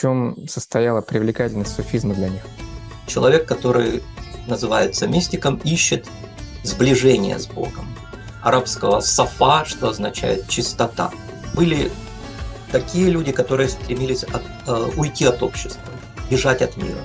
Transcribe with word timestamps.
чем 0.00 0.36
состояла 0.46 1.00
привлекательность 1.00 1.74
суфизма 1.74 2.14
для 2.14 2.28
них? 2.28 2.42
Человек, 3.06 3.46
который 3.46 4.02
называется 4.46 5.06
мистиком, 5.06 5.56
ищет 5.64 6.06
сближение 6.62 7.38
с 7.38 7.46
Богом. 7.46 7.86
Арабского 8.42 9.00
сафа, 9.00 9.64
что 9.64 9.88
означает 9.88 10.48
чистота. 10.48 11.10
Были 11.54 11.90
такие 12.70 13.10
люди, 13.10 13.32
которые 13.32 13.68
стремились 13.68 14.22
от, 14.24 14.42
э, 14.66 14.90
уйти 14.96 15.24
от 15.24 15.42
общества, 15.42 15.92
бежать 16.30 16.62
от 16.62 16.76
мира. 16.76 17.00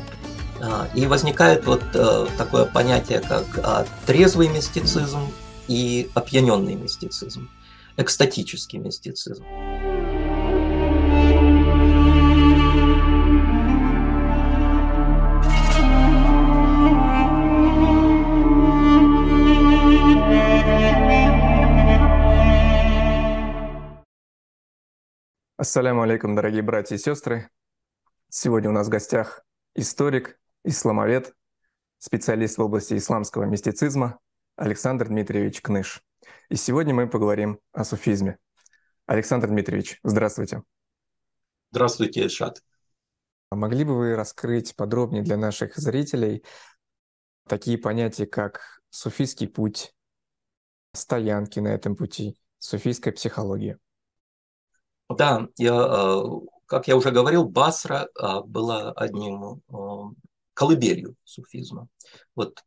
А, 0.62 0.88
и 0.94 1.08
возникает 1.08 1.66
вот 1.66 1.84
э, 1.94 2.28
такое 2.38 2.66
понятие, 2.66 3.20
как 3.20 3.46
э, 3.58 3.86
трезвый 4.06 4.50
мистицизм 4.50 5.32
и 5.68 6.10
опьяненный 6.14 6.76
мистицизм, 6.76 7.50
экстатический 7.98 8.78
мистицизм. 8.78 9.44
Ассаляму 25.64 26.02
алейкум, 26.02 26.36
дорогие 26.36 26.62
братья 26.62 26.96
и 26.96 26.98
сестры. 26.98 27.50
Сегодня 28.28 28.70
у 28.70 28.74
нас 28.74 28.88
в 28.88 28.90
гостях 28.90 29.46
историк, 29.76 30.38
исламовед, 30.66 31.34
специалист 32.00 32.58
в 32.58 32.62
области 32.62 32.98
исламского 32.98 33.46
мистицизма 33.46 34.20
Александр 34.58 35.08
Дмитриевич 35.08 35.62
Кныш. 35.62 36.04
И 36.50 36.58
сегодня 36.58 36.94
мы 36.94 37.08
поговорим 37.08 37.62
о 37.72 37.86
суфизме. 37.86 38.40
Александр 39.06 39.48
Дмитриевич, 39.48 40.02
здравствуйте. 40.04 40.64
Здравствуйте, 41.72 42.24
Эльшат. 42.24 42.62
А 43.50 43.56
могли 43.56 43.86
бы 43.86 43.96
вы 43.96 44.18
раскрыть 44.18 44.76
подробнее 44.76 45.24
для 45.24 45.38
наших 45.38 45.78
зрителей 45.78 46.44
такие 47.48 47.78
понятия, 47.78 48.26
как 48.26 48.82
суфийский 48.90 49.48
путь, 49.48 49.96
стоянки 50.92 51.62
на 51.62 51.70
этом 51.70 51.96
пути, 51.96 52.38
суфийская 52.60 53.14
психология? 53.14 53.80
Да, 55.16 55.48
я, 55.58 55.74
э, 55.74 56.24
как 56.66 56.88
я 56.88 56.96
уже 56.96 57.12
говорил, 57.12 57.46
Басра 57.46 58.10
а, 58.16 58.42
была 58.42 58.92
одним 58.92 59.62
э, 59.70 60.16
колыбелью 60.54 61.16
суфизма. 61.24 61.88
Вот 62.36 62.64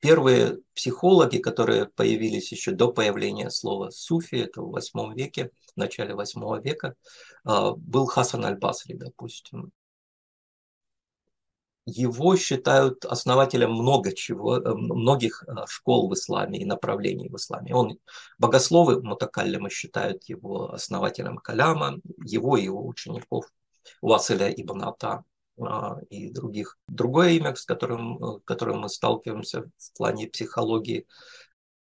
первые 0.00 0.58
психологи, 0.74 1.38
которые 1.38 1.86
появились 1.86 2.52
еще 2.52 2.72
до 2.72 2.92
появления 2.92 3.50
слова 3.50 3.90
суфи, 3.90 4.36
это 4.36 4.62
в 4.62 4.70
восьмом 4.70 5.14
веке, 5.14 5.50
в 5.74 5.76
начале 5.76 6.14
восьмого 6.14 6.60
века, 6.60 6.94
а, 7.44 7.72
был 7.72 8.06
Хасан 8.06 8.44
аль-Басри, 8.44 8.94
допустим 8.94 9.72
его 11.86 12.36
считают 12.36 13.04
основателем 13.04 13.72
много 13.72 14.12
чего, 14.12 14.56
э, 14.56 14.74
многих 14.74 15.44
э, 15.46 15.66
школ 15.68 16.08
в 16.08 16.14
исламе 16.14 16.60
и 16.60 16.64
направлений 16.64 17.28
в 17.28 17.36
исламе. 17.36 17.74
Он, 17.74 17.98
богословы 18.38 19.02
мутакаллимы 19.02 19.70
считают 19.70 20.24
его 20.24 20.72
основателем 20.72 21.36
каляма, 21.38 22.00
его 22.24 22.56
и 22.56 22.64
его 22.64 22.86
учеников, 22.86 23.46
Василя 24.00 24.50
ибн 24.50 24.84
Ата 24.84 25.24
а, 25.60 25.98
и 26.08 26.30
других. 26.30 26.78
Другое 26.88 27.30
имя, 27.30 27.54
с 27.54 27.64
которым, 27.66 28.22
э, 28.22 28.40
которым 28.44 28.80
мы 28.80 28.88
сталкиваемся 28.88 29.70
в 29.76 29.92
плане 29.96 30.28
психологии, 30.28 31.06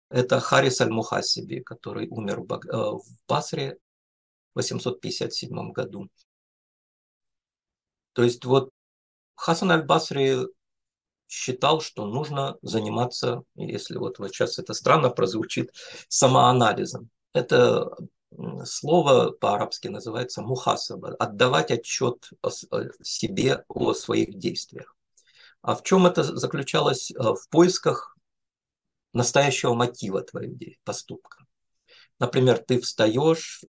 это 0.10 0.40
Харис 0.40 0.82
аль-Мухасиби, 0.82 1.60
который 1.60 2.08
умер 2.08 2.42
в 2.42 3.04
Басре 3.28 3.78
в 4.54 4.58
857 4.60 5.72
году. 5.72 6.10
То 8.14 8.24
есть 8.24 8.44
вот 8.46 8.72
Хасан 9.40 9.72
аль-Басри 9.72 10.48
считал, 11.28 11.80
что 11.80 12.06
нужно 12.06 12.58
заниматься, 12.62 13.44
если 13.56 13.98
вот, 13.98 14.20
вот 14.20 14.30
сейчас 14.30 14.60
это 14.60 14.74
странно 14.74 15.10
прозвучит, 15.10 15.74
самоанализом. 16.10 17.10
Это 17.34 17.90
слово 18.66 19.32
по-арабски 19.32 19.88
называется 19.88 20.42
мухасаба, 20.42 21.16
отдавать 21.16 21.72
отчет 21.72 22.30
о 22.42 22.50
себе, 23.02 23.64
о 23.70 23.94
своих 23.94 24.38
действиях. 24.38 24.96
А 25.62 25.76
в 25.76 25.84
чем 25.84 26.06
это 26.06 26.24
заключалось? 26.24 27.12
Э, 27.12 27.34
в 27.34 27.48
поисках 27.50 28.18
настоящего 29.14 29.74
мотива 29.74 30.22
твоего 30.22 30.56
поступка. 30.84 31.46
Например, 32.20 32.58
ты 32.58 32.80
встаешь 32.82 33.64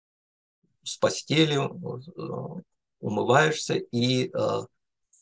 с 0.84 0.96
постели, 0.96 1.56
э, 1.56 2.62
умываешься 3.00 3.74
и 3.74 4.30
э, 4.32 4.60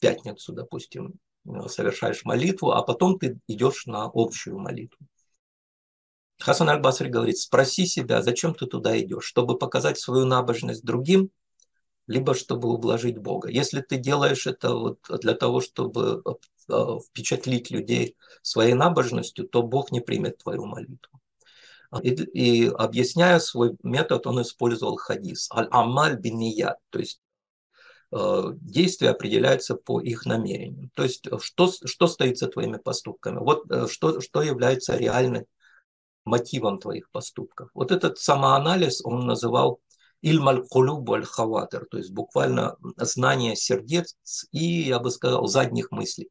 пятницу, 0.04 0.53
допустим, 0.53 1.15
э, 1.47 1.69
совершаешь 1.69 2.25
молитву, 2.25 2.72
а 2.72 2.82
потом 2.82 3.19
ты 3.19 3.38
идешь 3.48 3.87
на 3.87 4.10
общую 4.12 4.59
молитву. 4.59 5.06
Хасан 6.41 6.69
Аль-Басри 6.69 7.09
говорит, 7.09 7.38
спроси 7.38 7.87
себя, 7.87 8.20
зачем 8.20 8.54
ты 8.54 8.66
туда 8.66 9.00
идешь, 9.00 9.25
чтобы 9.25 9.56
показать 9.56 9.98
свою 9.98 10.26
набожность 10.26 10.84
другим, 10.84 11.31
либо 12.06 12.34
чтобы 12.34 12.69
ублажить 12.69 13.16
Бога. 13.16 13.48
Если 13.48 13.81
ты 13.81 13.97
делаешь 13.97 14.47
это 14.47 14.75
вот 14.75 14.98
для 15.22 15.32
того, 15.32 15.62
чтобы 15.62 16.22
э, 16.69 16.98
впечатлить 17.06 17.70
людей 17.70 18.16
своей 18.43 18.75
набожностью, 18.75 19.48
то 19.48 19.62
Бог 19.62 19.91
не 19.91 20.00
примет 20.00 20.37
твою 20.37 20.66
молитву. 20.66 21.19
И, 22.03 22.10
и 22.10 22.69
объясняя 22.69 23.38
свой 23.38 23.76
метод, 23.82 24.26
он 24.26 24.43
использовал 24.43 24.97
хадис. 24.97 25.48
Аль-Амаль 25.50 26.19
бинният, 26.19 26.76
то 26.91 26.98
есть 26.98 27.20
действия 28.60 29.10
определяются 29.10 29.75
по 29.75 30.00
их 30.00 30.25
намерениям. 30.25 30.91
То 30.94 31.02
есть 31.02 31.26
э, 31.26 31.38
что, 31.41 31.70
что 31.84 32.06
стоит 32.06 32.38
за 32.38 32.48
твоими 32.48 32.76
поступками? 32.76 33.38
Вот 33.38 33.70
э, 33.70 33.88
что, 33.88 34.20
что 34.20 34.42
является 34.42 34.97
реальным 34.97 35.47
мотивом 36.25 36.78
твоих 36.78 37.10
поступков. 37.10 37.70
Вот 37.75 37.91
этот 37.91 38.19
самоанализ 38.19 39.04
он 39.04 39.26
называл 39.26 39.80
ильмаль 40.22 40.62
кулюб 40.66 41.10
аль 41.10 41.25
хаватер, 41.25 41.86
то 41.91 41.98
есть 41.98 42.12
буквально 42.12 42.76
знание 42.97 43.56
сердец 43.56 44.16
и, 44.52 44.82
я 44.82 44.98
бы 45.00 45.10
сказал, 45.10 45.46
задних 45.46 45.91
мыслей. 45.91 46.31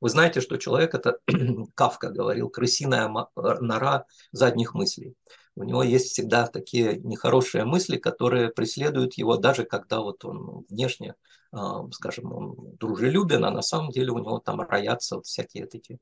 Вы 0.00 0.10
знаете, 0.10 0.40
что 0.40 0.56
человек, 0.56 0.94
это 0.94 1.18
Кавка 1.74 2.10
говорил, 2.10 2.48
крысиная 2.48 3.10
нора 3.34 4.04
задних 4.30 4.74
мыслей 4.74 5.14
у 5.56 5.62
него 5.62 5.82
есть 5.82 6.12
всегда 6.12 6.46
такие 6.46 6.98
нехорошие 7.00 7.64
мысли, 7.64 7.96
которые 7.96 8.50
преследуют 8.50 9.14
его, 9.14 9.36
даже 9.36 9.64
когда 9.64 10.00
вот 10.00 10.24
он 10.24 10.64
внешне, 10.68 11.14
а, 11.52 11.88
скажем, 11.92 12.32
он 12.32 12.76
дружелюбен, 12.76 13.44
а 13.44 13.50
на 13.50 13.62
самом 13.62 13.90
деле 13.90 14.10
у 14.10 14.18
него 14.18 14.38
там 14.40 14.60
роятся 14.60 15.16
вот 15.16 15.26
всякие 15.26 15.66
такие 15.66 15.98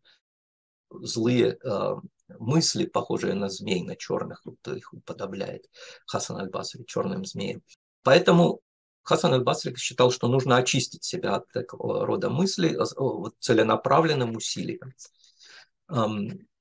злые 0.91 1.59
а, 1.65 1.97
мысли, 2.39 2.87
похожие 2.87 3.35
на 3.35 3.49
змей, 3.51 3.83
на 3.83 3.97
черных, 3.97 4.43
вот 4.45 4.57
их 4.69 4.93
уподобляет 4.93 5.69
Хасан 6.07 6.39
Аль-Басри 6.39 6.85
черным 6.87 7.25
змеем. 7.25 7.63
Поэтому 8.03 8.61
Хасан 9.03 9.35
Аль-Басри 9.35 9.75
считал, 9.77 10.11
что 10.11 10.29
нужно 10.29 10.57
очистить 10.57 11.05
себя 11.05 11.37
от 11.37 11.49
такого 11.49 12.07
рода 12.07 12.31
мыслей 12.31 12.77
вот, 12.97 13.35
целенаправленным 13.39 14.37
усилием. 14.37 14.95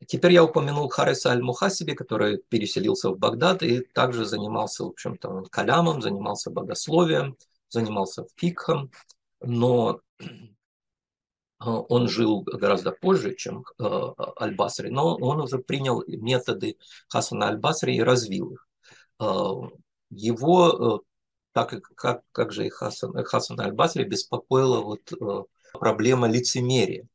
Теперь 0.07 0.33
я 0.33 0.43
упомянул 0.43 0.89
Хариса 0.89 1.29
Аль-Мухасиби, 1.29 1.93
который 1.93 2.39
переселился 2.49 3.11
в 3.11 3.17
Багдад 3.17 3.61
и 3.63 3.81
также 3.81 4.25
занимался, 4.25 4.83
в 4.83 4.87
общем-то, 4.87 5.43
калямом, 5.51 6.01
занимался 6.01 6.49
богословием, 6.49 7.37
занимался 7.69 8.25
фикхом, 8.35 8.91
но 9.39 10.01
он 11.59 12.07
жил 12.09 12.41
гораздо 12.41 12.91
позже, 12.91 13.35
чем 13.35 13.63
э, 13.77 13.83
Аль-Басри, 14.39 14.89
но 14.89 15.15
он 15.15 15.41
уже 15.41 15.59
принял 15.59 16.03
методы 16.07 16.77
Хасана 17.07 17.49
Аль-Басри 17.49 17.95
и 17.95 18.01
развил 18.01 18.53
их. 18.53 18.67
Э, 19.19 19.53
его, 20.09 21.03
так 21.53 21.83
как, 21.95 22.23
как 22.31 22.51
же 22.51 22.65
и 22.65 22.69
Хасан, 22.69 23.13
Хасан 23.23 23.59
Аль-Басри, 23.59 24.05
беспокоила 24.05 24.81
вот 24.81 25.13
проблема 25.73 26.27
лицемерия 26.27 27.07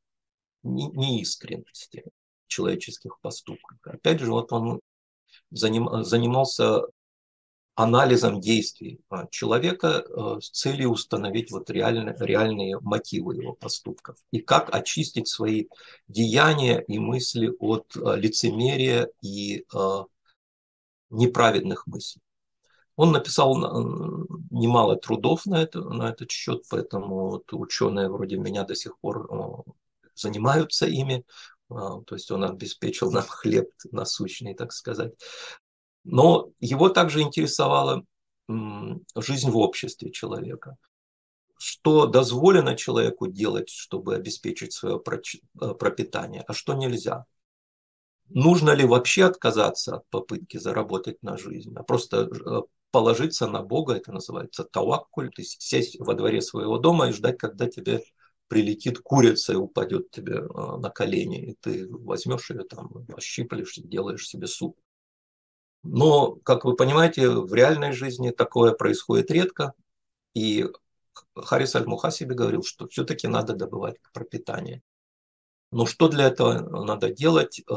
неискренности 0.67 2.05
человеческих 2.47 3.19
поступков. 3.21 3.79
Опять 3.85 4.21
же, 4.21 4.31
вот 4.31 4.53
он 4.53 4.81
заним, 5.51 6.05
занимался 6.05 6.83
анализом 7.77 8.41
действий 8.41 9.01
а, 9.11 9.27
человека 9.31 10.03
э, 10.09 10.41
с 10.41 10.49
целью 10.49 10.91
установить 10.91 11.51
вот 11.51 11.69
реально, 11.69 12.17
реальные 12.19 12.81
мотивы 12.81 13.37
его 13.37 13.53
поступков 13.53 14.17
и 14.31 14.41
как 14.41 14.75
очистить 14.75 15.29
свои 15.29 15.67
деяния 16.09 16.83
и 16.89 16.99
мысли 16.99 17.53
от 17.61 17.95
э, 17.95 18.17
лицемерия 18.17 19.11
и 19.21 19.67
э, 19.75 20.05
неправедных 21.11 21.87
мыслей. 21.87 22.23
Он 22.97 23.13
написал 23.13 23.55
немало 24.51 24.97
трудов 24.97 25.45
на, 25.45 25.63
это, 25.63 25.83
на 25.83 26.09
этот 26.09 26.31
счет, 26.31 26.63
поэтому 26.71 27.29
вот 27.29 27.53
ученые 27.53 28.09
вроде 28.09 28.39
меня 28.39 28.65
до 28.65 28.75
сих 28.75 28.99
пор 29.01 29.67
занимаются 30.17 30.87
ими, 30.87 31.25
а, 31.69 32.01
то 32.03 32.15
есть 32.15 32.31
он 32.31 32.45
обеспечил 32.45 33.11
нам 33.13 33.25
хлеб 33.25 33.71
насущный, 33.91 34.55
так 34.55 34.73
сказать. 34.73 35.15
Но 36.05 36.51
его 36.61 36.89
также 36.89 37.21
интересовала 37.21 38.05
жизнь 39.17 39.51
в 39.51 39.57
обществе 39.57 40.11
человека. 40.11 40.77
что 41.59 42.07
дозволено 42.07 42.77
человеку 42.77 43.27
делать, 43.29 43.71
чтобы 43.71 44.15
обеспечить 44.15 44.73
свое 44.73 44.97
э, 44.99 45.75
пропитание, 45.75 46.45
а 46.47 46.53
что 46.53 46.75
нельзя. 46.75 47.25
Нужно 48.29 48.73
ли 48.73 48.85
вообще 48.85 49.25
отказаться 49.25 49.97
от 49.97 50.09
попытки 50.11 50.59
заработать 50.59 51.23
на 51.23 51.39
жизнь, 51.39 51.73
а 51.75 51.83
просто 51.83 52.29
э, 52.29 52.63
положиться 52.91 53.47
на 53.47 53.63
Бога, 53.63 53.95
это 53.95 54.13
называется 54.13 54.65
таваккуль, 54.65 55.31
то 55.31 55.41
есть 55.41 55.63
сесть 55.63 55.99
во 55.99 56.15
дворе 56.15 56.43
своего 56.43 56.79
дома 56.79 57.09
и 57.09 57.13
ждать, 57.13 57.39
когда 57.39 57.67
тебе 57.69 58.03
прилетит 58.49 58.99
курица 59.01 59.53
и 59.53 59.57
упадет 59.57 60.11
тебе 60.11 60.37
э, 60.37 60.77
на 60.79 60.91
колени, 60.91 61.51
и 61.51 61.55
ты 61.55 61.87
возьмешь 61.89 62.51
ее 62.51 62.65
там, 62.65 63.07
ощиплешь, 63.15 63.75
делаешь 63.77 64.29
себе 64.29 64.47
суп. 64.47 64.79
Но, 65.83 66.33
как 66.37 66.65
вы 66.65 66.75
понимаете, 66.75 67.31
в 67.31 67.53
реальной 67.55 67.93
жизни 67.93 68.31
такое 68.31 68.73
происходит 68.73 69.31
редко, 69.31 69.73
и 70.35 70.67
Харис 71.35 71.77
Аль-Мухасиби 71.77 72.35
говорил, 72.35 72.63
что 72.63 72.89
все-таки 72.89 73.29
надо 73.29 73.55
добывать 73.55 73.97
пропитание. 74.13 74.83
Но 75.73 75.87
что 75.87 76.09
для 76.09 76.27
этого 76.27 76.85
надо 76.85 77.11
делать? 77.11 77.61
Э, 77.69 77.75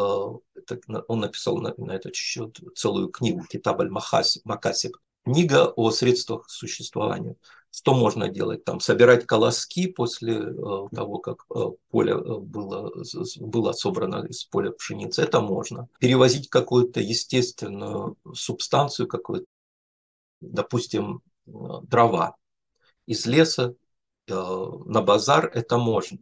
он 1.07 1.19
написал 1.19 1.57
на, 1.57 1.92
этот 1.92 2.16
счет 2.16 2.60
целую 2.75 3.10
книгу 3.10 3.44
«Китаб 3.50 3.81
аль-Макасиб», 3.81 4.98
книга 5.24 5.68
о 5.75 5.92
средствах 5.92 6.50
существования. 6.50 7.36
Что 7.71 7.94
можно 7.94 8.30
делать? 8.30 8.63
Там 8.66 8.80
собирать 8.80 9.25
колоски 9.25 9.88
после 9.88 10.33
э, 10.33 10.54
того, 10.94 11.19
как 11.19 11.45
э, 11.54 11.60
поле 11.89 12.16
было, 12.18 12.92
было 13.39 13.71
собрано 13.74 14.25
из 14.25 14.44
поля 14.45 14.71
пшеницы. 14.71 15.21
Это 15.21 15.39
можно. 15.39 15.88
Перевозить 16.00 16.50
какую-то 16.50 17.00
естественную 17.00 18.18
субстанцию, 18.33 19.07
какую-то, 19.07 19.45
допустим, 20.42 21.21
дрова 21.45 22.36
из 23.06 23.25
леса 23.25 23.75
на 24.27 25.01
базар. 25.01 25.51
Это 25.54 25.77
можно 25.77 26.19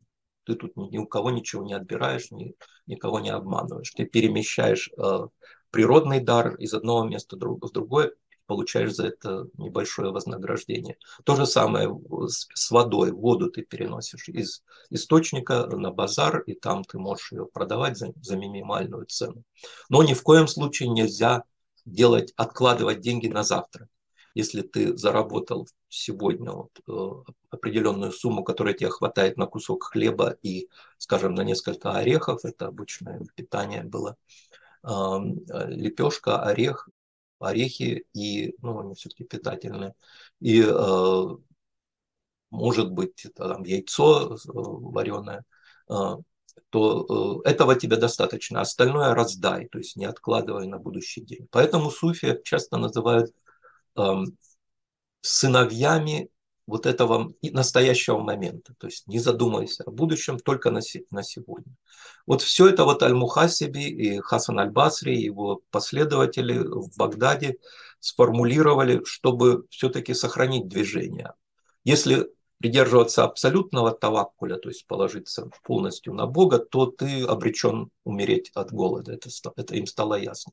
ты 0.47 0.55
тут 0.55 0.77
ни, 0.77 0.97
у 0.97 1.05
кого 1.05 1.29
ничего 1.29 1.63
не 1.63 1.73
отбираешь, 1.73 2.31
ни, 2.31 2.55
никого 2.87 3.19
не 3.19 3.29
обманываешь. 3.29 3.91
Ты 3.91 4.05
перемещаешь 4.05 4.89
э, 4.97 5.27
природный 5.71 6.21
дар 6.21 6.55
из 6.55 6.73
одного 6.73 7.03
места 7.03 7.35
в 7.35 7.71
другое, 7.71 8.13
получаешь 8.47 8.93
за 8.93 9.07
это 9.07 9.47
небольшое 9.57 10.11
вознаграждение. 10.11 10.97
То 11.23 11.35
же 11.35 11.45
самое 11.45 11.89
с, 12.27 12.71
водой. 12.71 13.11
Воду 13.11 13.51
ты 13.51 13.61
переносишь 13.61 14.29
из 14.29 14.63
источника 14.89 15.67
на 15.67 15.91
базар, 15.91 16.39
и 16.41 16.53
там 16.53 16.83
ты 16.83 16.97
можешь 16.97 17.31
ее 17.31 17.45
продавать 17.45 17.97
за, 17.97 18.13
за 18.21 18.37
минимальную 18.37 19.05
цену. 19.05 19.43
Но 19.89 20.03
ни 20.03 20.13
в 20.13 20.23
коем 20.23 20.47
случае 20.47 20.89
нельзя 20.89 21.43
делать, 21.85 22.33
откладывать 22.35 23.01
деньги 23.01 23.27
на 23.27 23.43
завтра 23.43 23.87
если 24.37 24.61
ты 24.61 24.95
заработал 24.95 25.67
сегодня 25.89 26.51
вот, 26.51 26.69
э, 26.87 27.31
определенную 27.49 28.11
сумму, 28.11 28.43
которая 28.43 28.75
тебе 28.75 28.91
хватает 28.91 29.35
на 29.35 29.47
кусок 29.47 29.85
хлеба 29.85 30.37
и, 30.43 30.69
скажем, 30.99 31.33
на 31.33 31.41
несколько 31.41 31.93
орехов, 31.93 32.45
это 32.45 32.67
обычное 32.67 33.19
питание 33.33 33.81
было, 33.83 34.15
лепешка, 34.83 36.43
орех, 36.43 36.87
орехи 37.39 38.05
и, 38.13 38.55
ну, 38.61 38.79
они 38.79 38.95
все-таки 38.95 39.23
питательные, 39.23 39.93
и 40.39 40.61
э, 40.61 41.25
может 42.49 42.91
быть 42.91 43.27
там, 43.35 43.63
яйцо 43.63 44.35
э, 44.35 44.37
вареное, 44.53 45.43
то 46.69 47.41
этого 47.45 47.75
тебе 47.75 47.95
достаточно. 47.97 48.59
Остальное 48.61 49.13
раздай, 49.13 49.67
то 49.67 49.77
есть 49.77 49.95
не 49.95 50.05
откладывай 50.05 50.67
на 50.67 50.79
будущий 50.79 51.21
день. 51.21 51.47
Поэтому 51.51 51.91
суфи 51.91 52.41
часто 52.43 52.77
называют 52.77 53.31
сыновьями 55.21 56.29
вот 56.67 56.85
этого 56.85 57.33
настоящего 57.41 58.19
момента. 58.19 58.75
То 58.77 58.87
есть 58.87 59.07
не 59.07 59.19
задумывайся 59.19 59.83
о 59.85 59.91
будущем, 59.91 60.37
только 60.37 60.69
на, 60.69 60.81
на 61.11 61.23
сегодня. 61.23 61.73
Вот 62.27 62.41
все 62.41 62.67
это 62.67 62.83
вот 62.83 63.01
Аль-Мухасиби 63.01 63.89
и 63.89 64.19
Хасан 64.19 64.59
Аль-Басри, 64.59 65.15
его 65.15 65.61
последователи 65.71 66.59
в 66.59 66.95
Багдаде 66.97 67.57
сформулировали, 67.99 69.01
чтобы 69.05 69.65
все-таки 69.69 70.13
сохранить 70.13 70.67
движение. 70.67 71.33
Если 71.85 72.29
придерживаться 72.59 73.23
абсолютного 73.23 73.91
таваккуля, 73.91 74.57
то 74.57 74.67
есть 74.67 74.85
положиться 74.87 75.49
полностью 75.63 76.13
на 76.13 76.25
Бога, 76.25 76.59
то 76.59 76.87
ты 76.87 77.23
обречен 77.23 77.91
умереть 78.03 78.51
от 78.55 78.73
голода. 78.73 79.13
Это, 79.13 79.29
это 79.55 79.75
им 79.75 79.85
стало 79.85 80.15
ясно 80.15 80.51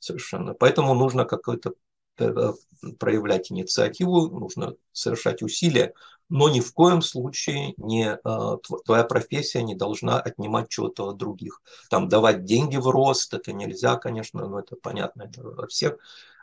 совершенно. 0.00 0.54
Поэтому 0.54 0.94
нужно 0.94 1.24
какой-то 1.24 1.74
Э, 1.74 1.93
проявлять 2.16 3.50
инициативу, 3.50 4.28
нужно 4.28 4.74
совершать 4.92 5.42
усилия, 5.42 5.94
но 6.28 6.48
ни 6.48 6.60
в 6.60 6.72
коем 6.72 7.02
случае 7.02 7.74
не, 7.76 8.18
э, 8.22 8.56
твоя 8.84 9.04
профессия 9.04 9.62
не 9.62 9.74
должна 9.74 10.20
отнимать 10.20 10.68
чего-то 10.68 11.08
от 11.08 11.16
других. 11.16 11.60
Там 11.90 12.08
давать 12.08 12.44
деньги 12.44 12.76
в 12.76 12.88
рост, 12.88 13.34
это 13.34 13.52
нельзя, 13.52 13.96
конечно, 13.96 14.46
но 14.46 14.60
это 14.60 14.76
понятно, 14.76 15.30
во 15.36 15.66
всех, 15.66 15.98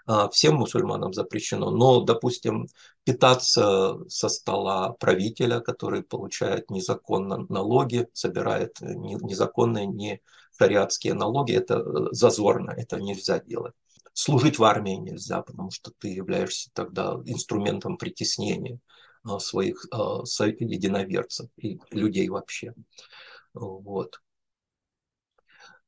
э, 0.07 0.29
всем 0.31 0.55
мусульманам 0.55 1.13
запрещено. 1.13 1.71
Но, 1.71 2.01
допустим, 2.01 2.67
питаться 3.03 3.97
со 4.07 4.29
стола 4.29 4.93
правителя, 4.99 5.59
который 5.61 6.03
получает 6.03 6.69
незаконно 6.69 7.45
налоги, 7.49 8.07
собирает 8.13 8.79
незаконные, 8.81 9.87
не 9.87 10.21
шариатские 10.57 11.15
налоги, 11.15 11.53
это 11.53 12.13
зазорно, 12.13 12.71
это 12.71 12.97
нельзя 12.97 13.39
делать 13.39 13.73
служить 14.13 14.59
в 14.59 14.63
армии 14.63 14.95
нельзя, 14.95 15.41
потому 15.41 15.71
что 15.71 15.91
ты 15.97 16.09
являешься 16.09 16.69
тогда 16.73 17.19
инструментом 17.25 17.97
притеснения 17.97 18.79
а, 19.23 19.39
своих 19.39 19.85
а, 19.91 20.23
единоверцев 20.23 21.49
и 21.57 21.79
людей 21.91 22.29
вообще. 22.29 22.73
Вот. 23.53 24.19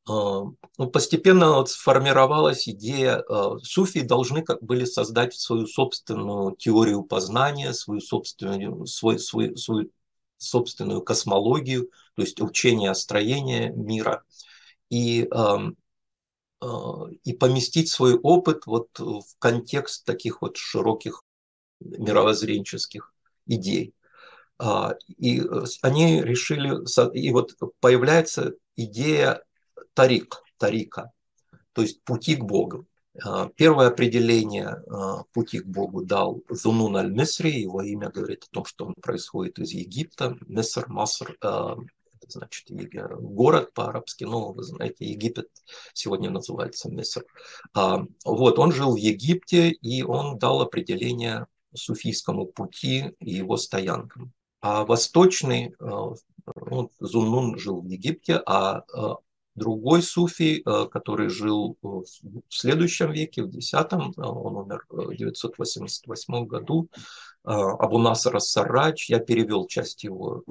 А, 0.08 0.44
ну, 0.78 0.90
постепенно 0.92 1.66
сформировалась 1.66 2.68
идея, 2.68 3.24
суфи 3.64 4.02
должны 4.02 4.42
как 4.44 4.62
были 4.62 4.86
создать 4.86 5.34
свою 5.34 5.68
собственную 5.68 6.56
теорию 6.56 7.04
познания, 7.04 7.74
свою 7.74 8.02
собственную, 8.02 8.86
свой, 8.86 9.20
свой, 9.20 9.58
свою 9.58 9.90
собственную 10.38 11.02
космологию, 11.02 11.90
то 12.16 12.22
есть 12.22 12.42
учение 12.42 12.92
о 12.92 12.96
строении 12.96 13.70
мира. 13.70 14.24
И 14.90 15.28
и 17.24 17.34
поместить 17.34 17.90
свой 17.90 18.16
опыт 18.16 18.66
вот 18.66 18.88
в 18.98 19.24
контекст 19.40 20.06
таких 20.06 20.42
вот 20.42 20.58
широких 20.58 21.24
мировоззренческих 21.80 23.14
идей. 23.48 23.94
А, 24.60 24.96
и 25.08 25.42
э, 25.42 25.64
они 25.82 26.22
решили, 26.22 26.70
и 27.18 27.32
вот 27.32 27.56
появляется 27.80 28.54
идея 28.76 29.44
тарик, 29.94 30.42
тарика, 30.58 31.12
то 31.74 31.82
есть 31.82 32.04
пути 32.04 32.36
к 32.36 32.44
Богу. 32.44 32.86
А, 33.24 33.50
первое 33.50 33.88
определение 33.88 34.68
а, 34.68 35.24
пути 35.34 35.60
к 35.60 35.66
Богу 35.66 36.04
дал 36.06 36.44
Зунун 36.50 36.96
аль-Мисри, 36.96 37.50
его 37.50 37.82
имя 37.82 38.10
говорит 38.10 38.46
о 38.46 38.54
том, 38.54 38.66
что 38.66 38.86
он 38.86 38.94
происходит 39.02 39.60
из 39.60 39.72
Египта, 39.72 40.38
Миср, 40.48 40.88
Маср, 40.88 41.38
значит, 42.28 42.68
город 42.70 43.74
по-арабски, 43.74 44.24
ну, 44.24 44.54
вы 44.54 44.64
знаете, 44.64 45.06
Египет 45.06 45.50
сегодня 45.94 46.30
называется 46.30 46.90
Миср. 46.90 47.26
А, 47.74 48.06
вот, 48.26 48.60
он 48.60 48.72
жил 48.72 48.94
в 48.94 48.98
Египте, 48.98 49.70
и 49.70 50.04
он 50.04 50.38
дал 50.38 50.62
определение 50.62 51.48
суфийскому 51.74 52.46
пути 52.46 53.12
и 53.20 53.32
его 53.32 53.58
стоянкам. 53.58 54.34
А 54.62 54.86
восточный, 54.86 55.76
а, 55.80 56.14
ну, 56.56 56.92
Зуннун 57.00 57.58
жил 57.58 57.82
в 57.82 57.86
Египте, 57.86 58.42
а, 58.46 58.84
а 58.94 59.18
другой 59.56 60.02
суфий, 60.02 60.64
который 60.64 61.30
жил 61.30 61.78
в 61.84 62.06
следующем 62.50 63.12
веке, 63.12 63.44
в 63.44 63.56
X, 63.56 63.72
он 63.74 64.58
умер 64.58 64.84
в 64.90 65.16
988 65.16 66.48
году, 66.48 66.90
Абу 67.44 67.98
Насара 67.98 68.40
Сарач, 68.40 69.10
я 69.10 69.20
перевел 69.20 69.68
часть 69.68 70.04
его 70.06 70.44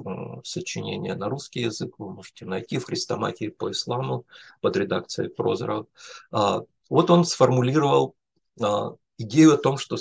сочинения 0.43 1.15
на 1.15 1.27
русский 1.27 1.61
язык, 1.61 1.95
вы 1.97 2.11
можете 2.11 2.45
найти 2.45 2.77
в 2.77 2.85
«Хрестоматии 2.85 3.47
по 3.47 3.71
исламу» 3.71 4.25
под 4.61 4.77
редакцией 4.77 5.29
Прозорова. 5.29 5.87
А, 6.31 6.61
вот 6.89 7.09
он 7.09 7.25
сформулировал 7.25 8.15
а, 8.61 8.95
идею 9.17 9.55
о 9.55 9.57
том, 9.57 9.77
что 9.77 9.97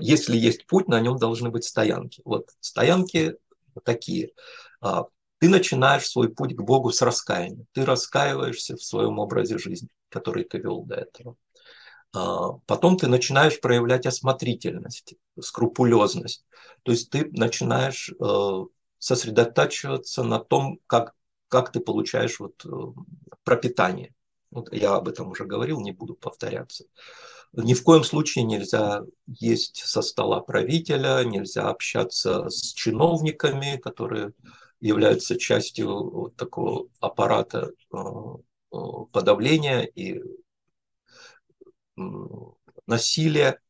если 0.00 0.36
есть 0.36 0.66
путь, 0.66 0.88
на 0.88 1.00
нем 1.00 1.18
должны 1.18 1.50
быть 1.50 1.64
стоянки. 1.64 2.22
Вот 2.24 2.50
стоянки 2.60 3.36
такие. 3.82 4.30
Ты 4.80 5.48
начинаешь 5.48 6.06
свой 6.06 6.28
путь 6.30 6.54
к 6.54 6.62
Богу 6.62 6.90
с 6.90 7.02
раскаяния. 7.02 7.66
Ты 7.72 7.84
раскаиваешься 7.84 8.76
в 8.76 8.82
своем 8.84 9.18
образе 9.18 9.58
жизни, 9.58 9.88
который 10.08 10.44
ты 10.44 10.58
вел 10.58 10.84
до 10.84 10.94
этого. 10.94 11.36
А, 12.14 12.52
потом 12.66 12.96
ты 12.96 13.08
начинаешь 13.08 13.60
проявлять 13.60 14.06
осмотрительность, 14.06 15.14
скрупулезность. 15.40 16.44
То 16.82 16.92
есть 16.92 17.10
ты 17.10 17.28
начинаешь 17.32 18.10
э, 18.10 18.64
сосредотачиваться 18.98 20.22
на 20.22 20.38
том, 20.38 20.78
как, 20.86 21.14
как 21.48 21.72
ты 21.72 21.80
получаешь 21.80 22.38
вот 22.40 22.64
э, 22.64 22.68
пропитание. 23.42 24.14
Вот 24.50 24.72
я 24.72 24.94
об 24.94 25.08
этом 25.08 25.30
уже 25.30 25.44
говорил, 25.44 25.80
не 25.80 25.92
буду 25.92 26.14
повторяться. 26.14 26.84
Ни 27.52 27.74
в 27.74 27.82
коем 27.82 28.04
случае 28.04 28.44
нельзя 28.44 29.02
есть 29.26 29.82
со 29.84 30.02
стола 30.02 30.40
правителя, 30.40 31.22
нельзя 31.24 31.68
общаться 31.68 32.48
с 32.48 32.72
чиновниками, 32.72 33.76
которые 33.76 34.32
являются 34.80 35.38
частью 35.38 36.10
вот 36.10 36.36
такого 36.36 36.88
аппарата 37.00 37.70
э, 37.92 37.98
подавления 39.12 39.82
и 39.82 40.20
насилия. 42.86 43.60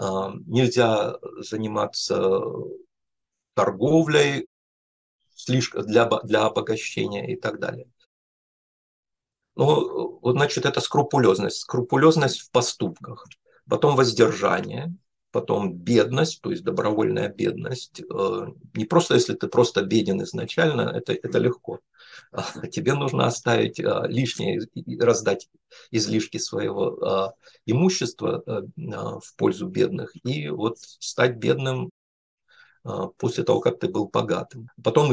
Нельзя 0.00 1.18
заниматься 1.38 2.40
торговлей 3.54 4.46
слишком 5.34 5.84
для, 5.86 6.06
для 6.06 6.44
обогащения 6.46 7.30
и 7.32 7.36
так 7.36 7.60
далее. 7.60 7.86
Ну, 9.56 10.18
вот, 10.20 10.32
значит, 10.32 10.64
это 10.64 10.80
скрупулезность. 10.80 11.58
Скрупулезность 11.58 12.40
в 12.40 12.50
поступках. 12.50 13.26
Потом 13.68 13.94
воздержание, 13.96 14.94
потом 15.30 15.72
бедность, 15.72 16.40
то 16.40 16.50
есть 16.50 16.64
добровольная 16.64 17.28
бедность. 17.28 18.02
Э, 18.02 18.46
не 18.74 18.84
просто, 18.84 19.14
если 19.14 19.34
ты 19.34 19.48
просто 19.48 19.82
беден 19.82 20.22
изначально, 20.22 20.82
это, 20.82 21.12
это 21.12 21.38
легко. 21.38 21.80
А 22.32 22.66
тебе 22.66 22.94
нужно 22.94 23.26
оставить 23.26 23.80
э, 23.80 24.02
лишнее, 24.08 24.60
раздать 24.98 25.48
излишки 25.90 26.38
своего 26.38 26.98
э, 26.98 27.50
имущества 27.66 28.42
в 28.76 29.36
пользу 29.36 29.66
бедных 29.66 30.12
и 30.24 30.48
вот 30.48 30.78
стать 30.78 31.36
бедным 31.36 31.90
после 33.18 33.44
того, 33.44 33.60
как 33.60 33.78
ты 33.78 33.88
был 33.88 34.08
богатым. 34.08 34.68
Потом 34.82 35.12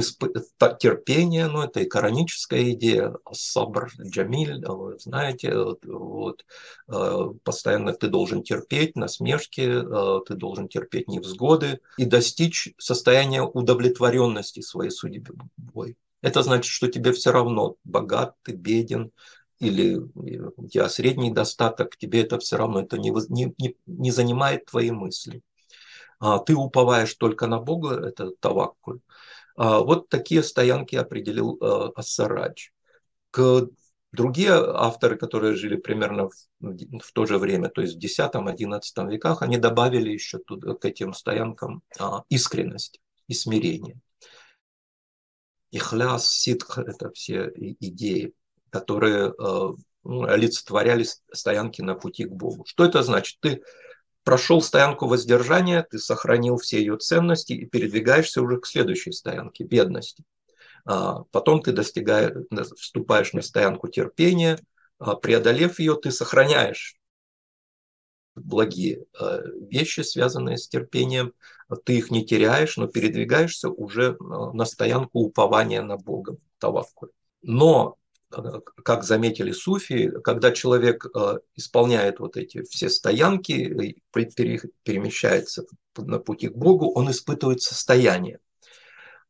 терпение, 0.80 1.48
ну 1.48 1.62
это 1.62 1.82
и 1.82 1.86
кораническая 1.86 2.72
идея, 2.72 3.16
сабр, 3.32 3.92
джамиль, 4.02 4.64
а 4.66 4.98
знаете, 5.00 5.54
вот, 5.84 6.46
а, 6.88 7.34
постоянно 7.44 7.94
ты 7.94 8.08
должен 8.08 8.44
терпеть 8.44 8.96
насмешки, 8.96 9.84
ты 10.28 10.34
должен 10.36 10.68
терпеть 10.68 11.08
невзгоды 11.08 11.82
и 11.98 12.06
достичь 12.06 12.74
состояния 12.78 13.42
удовлетворенности 13.44 14.62
своей 14.62 14.92
судьбой. 14.92 15.98
Это 16.22 16.44
значит, 16.44 16.72
что 16.72 16.88
тебе 16.88 17.12
все 17.12 17.32
равно, 17.32 17.76
богат 17.84 18.36
ты, 18.44 18.54
беден, 18.54 19.12
или 19.60 19.96
у 19.96 20.68
тебя 20.68 20.88
средний 20.90 21.32
достаток, 21.32 21.98
тебе 21.98 22.22
это 22.22 22.38
все 22.40 22.58
равно, 22.58 22.82
это 22.82 22.98
не, 22.98 23.12
не, 23.30 23.76
не 23.86 24.12
занимает 24.12 24.66
твои 24.66 24.92
мысли. 24.92 25.42
А, 26.20 26.40
ты 26.40 26.56
уповаешь 26.56 27.14
только 27.16 27.48
на 27.48 27.60
Бога, 27.60 27.96
это 28.08 28.32
таваккуль. 28.40 29.00
А, 29.56 29.80
вот 29.80 30.10
такие 30.10 30.44
стоянки 30.44 30.96
определил 30.96 31.58
э, 31.62 31.92
Ассарадж. 31.96 32.70
К 33.32 33.68
Другие 34.14 34.54
авторы, 34.54 35.18
которые 35.18 35.56
жили 35.56 35.76
примерно 35.76 36.30
в, 36.30 36.34
в 36.62 37.12
то 37.12 37.26
же 37.26 37.38
время, 37.38 37.70
то 37.70 37.82
есть 37.82 37.96
в 37.96 38.04
X-XI 38.04 39.12
веках, 39.12 39.42
они 39.42 39.58
добавили 39.58 40.10
еще 40.10 40.38
туда, 40.40 40.74
к 40.76 40.86
этим 40.86 41.14
стоянкам 41.14 41.84
а, 42.00 42.24
искренность 42.30 43.02
и 43.28 43.34
смирение. 43.34 44.00
Ихляс, 45.72 46.32
ситх– 46.32 46.78
это 46.80 47.12
все 47.12 47.52
идеи, 47.54 48.34
которые 48.70 49.34
ну, 49.38 50.24
олицетворяли 50.24 51.06
стоянки 51.34 51.82
на 51.82 51.94
пути 51.94 52.24
к 52.24 52.32
Богу. 52.32 52.64
Что 52.66 52.86
это 52.86 53.04
значит? 53.04 53.38
Ты 53.42 53.62
прошел 54.28 54.62
стоянку 54.62 55.08
воздержания, 55.08 55.88
ты 55.90 56.00
сохранил 56.00 56.58
все 56.58 56.80
ее 56.80 56.98
ценности 56.98 57.54
и 57.54 57.66
передвигаешься 57.66 58.42
уже 58.42 58.60
к 58.60 58.68
следующей 58.68 59.14
стоянке– 59.14 59.64
бедности. 59.64 60.26
А, 60.84 61.24
потом 61.32 61.62
ты 61.62 61.72
достигаешь, 61.72 62.34
вступаешь 62.78 63.32
на 63.32 63.42
стоянку 63.42 63.88
терпения, 63.88 64.60
а, 65.00 65.16
преодолев 65.16 65.80
ее, 65.80 65.96
ты 65.96 66.12
сохраняешь 66.12 66.98
благие 68.36 69.06
а, 69.18 69.44
вещи, 69.62 70.02
связанные 70.02 70.58
с 70.58 70.68
терпением, 70.68 71.32
ты 71.86 71.98
их 71.98 72.12
не 72.12 72.26
теряешь, 72.26 72.76
но 72.76 72.88
передвигаешься 72.88 73.70
уже 73.70 74.18
на 74.20 74.66
стоянку 74.66 75.20
упования 75.20 75.82
на 75.84 75.96
Бога, 75.96 76.36
таваккуль. 76.58 77.12
Но 77.44 77.96
как 78.30 79.04
заметили 79.04 79.52
суфи, 79.52 80.12
когда 80.24 80.52
человек 80.52 81.06
э, 81.06 81.40
исполняет 81.56 82.20
вот 82.20 82.36
эти 82.38 82.64
все 82.64 82.90
стоянки, 82.90 83.96
перемещается 84.12 85.66
на 85.96 86.20
пути 86.20 86.50
к 86.50 86.56
Богу, 86.56 86.92
он 86.92 87.10
испытывает 87.10 87.62
состояние. 87.62 88.40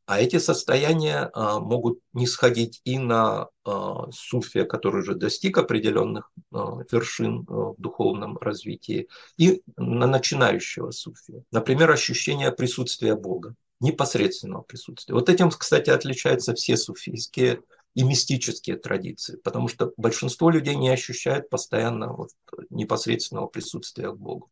А 0.06 0.22
эти 0.22 0.40
состояния 0.40 1.30
э, 1.34 1.60
могут 1.60 2.00
не 2.14 2.26
сходить 2.28 2.82
и 2.86 2.98
на 2.98 3.50
э, 3.66 3.72
суфия, 4.12 4.64
который 4.66 5.02
уже 5.02 5.16
достиг 5.16 5.58
определенных 5.58 6.32
вершин 6.52 7.44
в 7.46 7.76
духовном 7.78 8.38
развитии, 8.38 9.10
и 9.38 9.62
на 9.76 10.08
начинающего 10.08 10.92
суфия. 10.92 11.44
Например, 11.52 11.92
ощущение 11.92 12.52
присутствия 12.52 13.16
Бога, 13.16 13.54
непосредственного 13.80 14.64
присутствия. 14.64 15.14
Вот 15.14 15.30
этим, 15.30 15.50
кстати, 15.50 15.90
отличаются 15.90 16.56
все 16.56 16.78
суфийские 16.78 17.62
и 17.98 18.04
мистические 18.04 18.78
традиции, 18.78 19.38
потому 19.38 19.68
что 19.68 19.92
большинство 19.98 20.52
людей 20.52 20.76
не 20.76 20.90
ощущает 20.90 21.50
постоянно 21.50 22.14
вот 22.14 22.30
непосредственного 22.70 23.48
присутствия 23.48 24.12
к 24.12 24.18
Богу. 24.18 24.52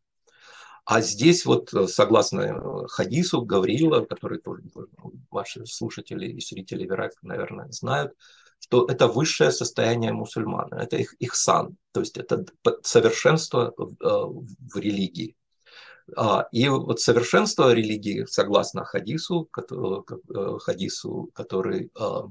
А 0.84 1.02
здесь 1.02 1.46
вот, 1.46 1.70
согласно 1.88 2.88
хадису 2.88 3.44
Гавриила, 3.44 4.04
который 4.04 4.40
тоже 4.40 4.64
ваши 5.30 5.64
слушатели 5.68 6.25
и 6.25 6.42
зрители, 6.42 6.90
наверное, 7.22 7.72
знают, 7.72 8.14
что 8.58 8.88
это 8.88 9.08
высшее 9.08 9.52
состояние 9.52 10.12
мусульмана, 10.12 10.74
это 10.82 10.98
их, 10.98 11.14
их 11.20 11.36
сан, 11.36 11.78
то 11.92 12.00
есть 12.00 12.18
это 12.18 12.46
совершенство 12.82 13.75
в, 13.78 13.94
э, 14.02 14.80
религии. 14.80 15.36
А, 16.18 16.48
и 16.52 16.68
вот 16.68 17.00
совершенство 17.00 17.72
религии, 17.74 18.25
согласно 18.25 18.86
хадису, 18.86 19.48
э, 19.56 20.58
хадису, 20.62 21.30
который 21.36 21.92
э, 22.00 22.22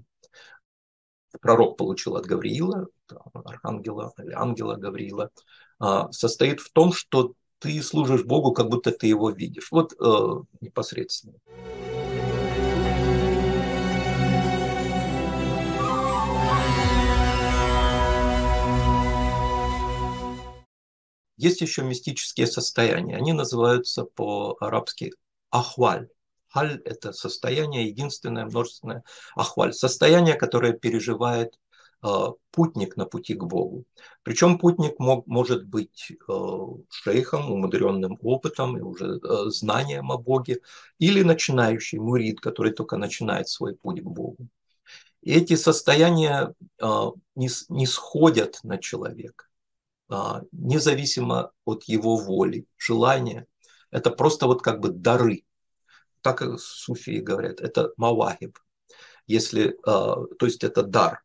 пророк 1.40 1.76
получил 1.76 2.16
от 2.16 2.26
Гавриила, 2.26 2.86
архангела 3.32 4.12
или 4.18 4.32
ангела 4.32 4.76
Гавриила, 4.76 5.30
а, 5.78 6.10
состоит 6.12 6.60
в 6.60 6.72
том, 6.72 6.92
что 6.92 7.34
ты 7.58 7.82
служишь 7.82 8.24
Богу, 8.24 8.52
как 8.52 8.68
будто 8.68 8.90
ты 8.90 9.06
его 9.06 9.30
видишь. 9.30 9.70
Вот 9.70 9.94
э, 9.94 10.42
непосредственно. 10.60 11.38
Есть 21.36 21.60
еще 21.62 21.82
мистические 21.82 22.46
состояния. 22.46 23.16
Они 23.16 23.32
называются 23.32 24.04
по-арабски 24.04 25.12
ахваль. 25.50 26.08
Халь– 26.54 26.80
это 26.84 27.12
состояние, 27.12 27.88
единственное, 27.88 28.44
множественное 28.44 29.02
ахваль. 29.34 29.73
Состояние, 29.73 30.37
которое 30.37 30.73
переживает 30.73 31.58
э, 32.04 32.08
путник 32.52 32.96
на 32.96 33.06
пути 33.06 33.34
к 33.34 33.42
Богу. 33.42 33.84
Причем 34.23 34.58
путник 34.58 35.00
мог, 35.00 35.26
может 35.26 35.64
быть 35.66 36.12
э, 36.12 36.32
шейхом, 36.90 37.50
умудренным 37.50 38.18
опытом 38.23 38.78
и 38.78 38.82
уже 38.82 39.18
э, 39.18 39.50
знанием 39.50 40.12
о 40.12 40.16
Боге, 40.16 40.61
или 41.00 41.25
начинающий 41.25 41.99
мурид, 41.99 42.40
который 42.40 42.73
только 42.73 42.99
начинает 42.99 43.49
свой 43.49 43.75
путь 43.75 44.02
к 44.02 44.06
Богу. 44.06 44.46
И 45.23 45.32
эти 45.32 45.56
состояния 45.56 46.54
не, 47.34 47.49
не 47.68 47.87
сходят 47.87 48.61
на 48.62 48.76
человека, 48.76 49.46
независимо 50.52 51.50
от 51.64 51.84
его 51.84 52.16
воли, 52.16 52.66
желания. 52.76 53.46
Это 53.90 54.11
просто 54.11 54.46
вот 54.46 54.61
как 54.61 54.80
бы 54.80 54.90
дары– 54.90 55.44
так 56.24 56.40
и 56.40 56.56
суфии 56.56 57.18
говорят, 57.20 57.60
это 57.60 57.92
мавахиб, 57.98 58.58
если, 59.26 59.78
а, 59.86 60.24
то 60.38 60.46
есть 60.46 60.64
это 60.64 60.82
дар. 60.82 61.22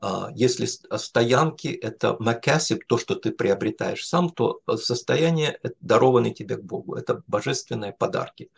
А, 0.00 0.28
если 0.34 0.66
стоянки– 0.66 1.68
это 1.88 2.16
макасиб, 2.20 2.84
то, 2.86 2.98
что 2.98 3.14
ты 3.14 3.32
приобретаешь 3.32 4.06
сам, 4.06 4.28
то 4.28 4.60
состояние 4.76 5.58
дарованное 5.80 6.32
тебе 6.32 6.58
к 6.58 6.62
Богу. 6.62 6.94
Это 6.94 7.22
божественные 7.26 7.94
подарки. 7.94 8.50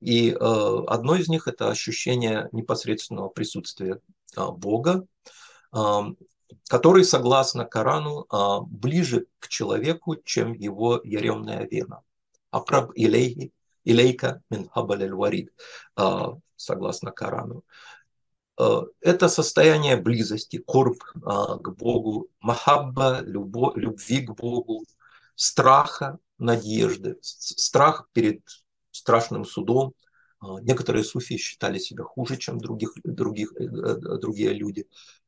И 0.00 0.32
а, 0.32 0.84
одно 0.86 1.14
из 1.14 1.28
них– 1.28 1.46
это 1.46 1.68
ощущение 1.68 2.48
непосредственного 2.52 3.28
присутствия 3.28 4.00
Бога, 4.36 5.06
который, 6.68 7.04
согласно 7.04 7.64
Корану, 7.66 8.26
ближе 8.66 9.26
к 9.38 9.48
человеку, 9.48 10.16
чем 10.16 10.54
его 10.54 11.00
яремная 11.04 11.68
вена. 11.70 12.00
Акраб 12.50 12.92
илейхи 12.94 13.52
Илейка 13.84 14.42
мин 14.50 14.70
варид, 14.74 15.52
а, 15.96 16.34
согласно 16.56 17.12
Корану. 17.12 17.64
А, 18.56 18.84
это 19.00 19.28
состояние 19.28 19.96
близости, 19.96 20.58
корб 20.58 21.02
а, 21.24 21.58
к 21.58 21.76
Богу, 21.76 22.28
махабба, 22.40 23.20
любовь, 23.22 23.76
любви 23.76 24.20
к 24.22 24.34
Богу, 24.34 24.84
страха, 25.34 26.18
надежды, 26.38 27.18
страх 27.20 28.08
перед 28.12 28.42
страшным 28.90 29.44
судом. 29.44 29.94
Некоторые 30.60 31.04
суфии 31.04 31.36
считали 31.38 31.78
себя 31.78 32.04
хуже, 32.04 32.36
чем 32.36 32.58
других, 32.58 32.92
других, 33.02 33.54
э, 33.58 33.64
э, 33.64 34.18
другие 34.18 34.52
люди. 34.52 34.86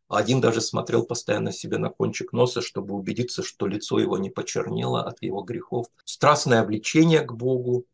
Один 0.09 0.41
даже 0.41 0.61
смотрел 0.61 1.05
постоянно 1.05 1.53
себе 1.53 1.79
на 1.79 1.89
кончик 1.89 2.33
носа, 2.33 2.61
чтобы 2.61 2.95
убедиться, 2.95 3.43
что 3.43 3.67
лицо 3.67 3.99
его 3.99 4.19
не 4.19 4.31
почернело 4.31 5.03
от 5.03 5.23
его 5.23 5.43
грехов. 5.43 5.87
Страстное 6.05 6.61
обличение 6.61 7.23
к 7.23 7.33
Богу, 7.33 7.87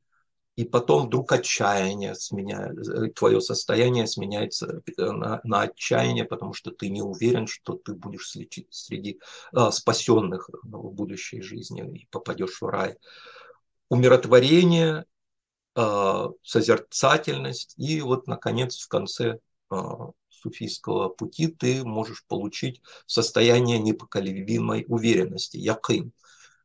и 0.57 0.65
потом 0.65 1.07
вдруг 1.07 1.33
отчаяние 1.33 2.15
сменяется, 2.15 3.09
твое 3.09 3.41
состояние 3.41 4.07
сменяется 4.07 4.83
на, 4.99 5.41
на 5.45 5.63
отчаяние, 5.63 6.25
потому 6.25 6.53
что 6.53 6.71
ты 6.71 6.91
не 6.91 7.01
уверен, 7.01 7.47
что 7.47 7.75
ты 7.75 7.95
будешь 7.95 8.29
среди, 8.31 8.67
среди 8.71 9.19
а, 9.53 9.71
спасенных 9.71 10.51
в 10.63 10.91
будущей 10.91 11.41
жизни 11.41 11.83
и 12.01 12.07
попадешь 12.11 12.61
в 12.61 12.67
рай. 12.67 12.97
Умиротворение, 13.89 15.07
а, 15.75 16.29
созерцательность 16.43 17.75
и 17.79 18.03
вот, 18.03 18.27
наконец, 18.27 18.79
в 18.79 18.89
конце 18.89 19.39
а, 19.71 20.11
суфийского 20.29 21.09
пути 21.09 21.47
ты 21.47 21.83
можешь 21.83 22.27
получить 22.27 22.83
состояние 23.07 23.79
непоколебимой 23.79 24.85
уверенности, 24.87 25.57
якын, 25.57 26.13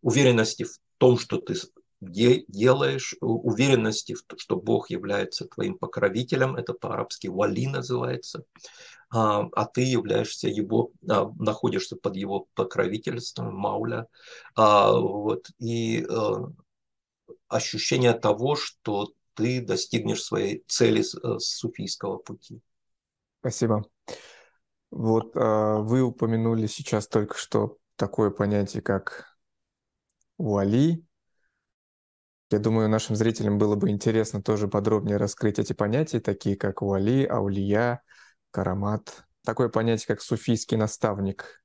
уверенности 0.01 0.63
в 0.63 0.77
том, 0.97 1.17
что 1.17 1.37
ты 1.37 1.55
делаешь, 1.99 3.15
уверенности, 3.21 4.13
в 4.13 4.23
том, 4.23 4.37
что 4.37 4.55
Бог 4.55 4.89
является 4.89 5.45
твоим 5.45 5.77
покровителем, 5.77 6.55
это 6.55 6.73
по-арабски 6.73 7.27
вали 7.27 7.67
называется, 7.67 8.43
а, 9.09 9.47
а 9.53 9.65
ты 9.65 9.81
являешься 9.81 10.47
его, 10.47 10.91
а, 11.09 11.31
находишься 11.39 11.95
под 11.95 12.15
его 12.15 12.47
покровительством, 12.53 13.55
мауля, 13.55 14.07
а, 14.55 14.91
вот, 14.91 15.49
и 15.59 16.05
ощущение 17.47 18.13
того, 18.13 18.55
что 18.55 19.13
ты 19.33 19.61
достигнешь 19.61 20.23
своей 20.23 20.63
цели 20.67 21.01
с 21.01 21.15
суфийского 21.39 22.17
пути. 22.17 22.59
Спасибо. 23.39 23.85
Вот 24.91 25.35
вы 25.35 26.01
упомянули 26.01 26.67
сейчас 26.67 27.07
только 27.07 27.37
что 27.37 27.77
такое 27.95 28.31
понятие, 28.31 28.81
как 28.81 29.37
вали, 30.37 31.06
я 32.49 32.59
думаю, 32.59 32.89
нашим 32.89 33.15
зрителям 33.15 33.57
было 33.57 33.75
бы 33.75 33.89
интересно 33.89 34.41
тоже 34.41 34.67
подробнее 34.67 35.17
раскрыть 35.17 35.59
эти 35.59 35.73
понятия, 35.73 36.19
такие 36.19 36.55
как 36.55 36.81
уали, 36.81 37.25
аулия, 37.25 38.01
карамат. 38.51 39.25
Такое 39.43 39.69
понятие, 39.69 40.07
как 40.07 40.21
суфийский 40.21 40.77
наставник. 40.77 41.61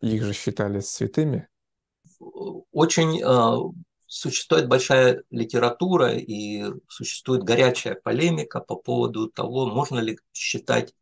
Их 0.00 0.22
же 0.22 0.32
считали 0.32 0.80
святыми. 0.80 1.48
Очень 2.72 3.22
э, 3.22 3.72
существует 4.06 4.68
большая 4.68 5.22
литература 5.30 6.14
и 6.14 6.64
существует 6.88 7.42
горячая 7.42 7.94
полемика 7.94 8.60
по 8.60 8.76
поводу 8.76 9.28
того, 9.30 9.66
можно 9.66 10.00
ли 10.00 10.18
считать 10.32 10.92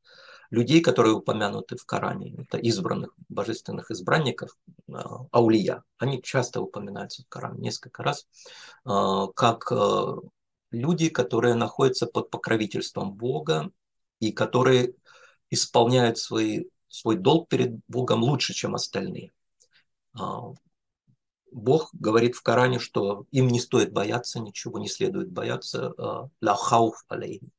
людей, 0.50 0.80
которые 0.80 1.14
упомянуты 1.14 1.76
в 1.76 1.84
Коране, 1.84 2.34
это 2.38 2.58
избранных 2.58 3.14
божественных 3.28 3.90
избранников, 3.90 4.56
а, 4.92 5.26
аулия, 5.30 5.84
они 5.98 6.22
часто 6.22 6.60
упоминаются 6.60 7.22
в 7.22 7.28
Коране 7.28 7.60
несколько 7.60 8.02
раз, 8.02 8.26
а, 8.84 9.26
как 9.28 9.70
а, 9.72 10.16
люди, 10.70 11.08
которые 11.08 11.54
находятся 11.54 12.06
под 12.06 12.30
покровительством 12.30 13.12
Бога 13.12 13.70
и 14.20 14.32
которые 14.32 14.94
исполняют 15.50 16.18
свои, 16.18 16.64
свой 16.88 17.16
долг 17.16 17.48
перед 17.48 17.80
Богом 17.88 18.22
лучше, 18.22 18.52
чем 18.52 18.74
остальные. 18.74 19.32
Бог 21.50 21.88
говорит 21.94 22.34
в 22.34 22.42
Коране, 22.42 22.78
что 22.78 23.24
им 23.30 23.48
не 23.48 23.60
стоит 23.60 23.92
бояться, 23.92 24.40
ничего 24.40 24.78
не 24.78 24.88
следует 24.88 25.30
бояться. 25.30 25.94
«Ла 26.42 26.54
хауф 26.56 27.04
алейхим» 27.08 27.50
А, 27.50 27.57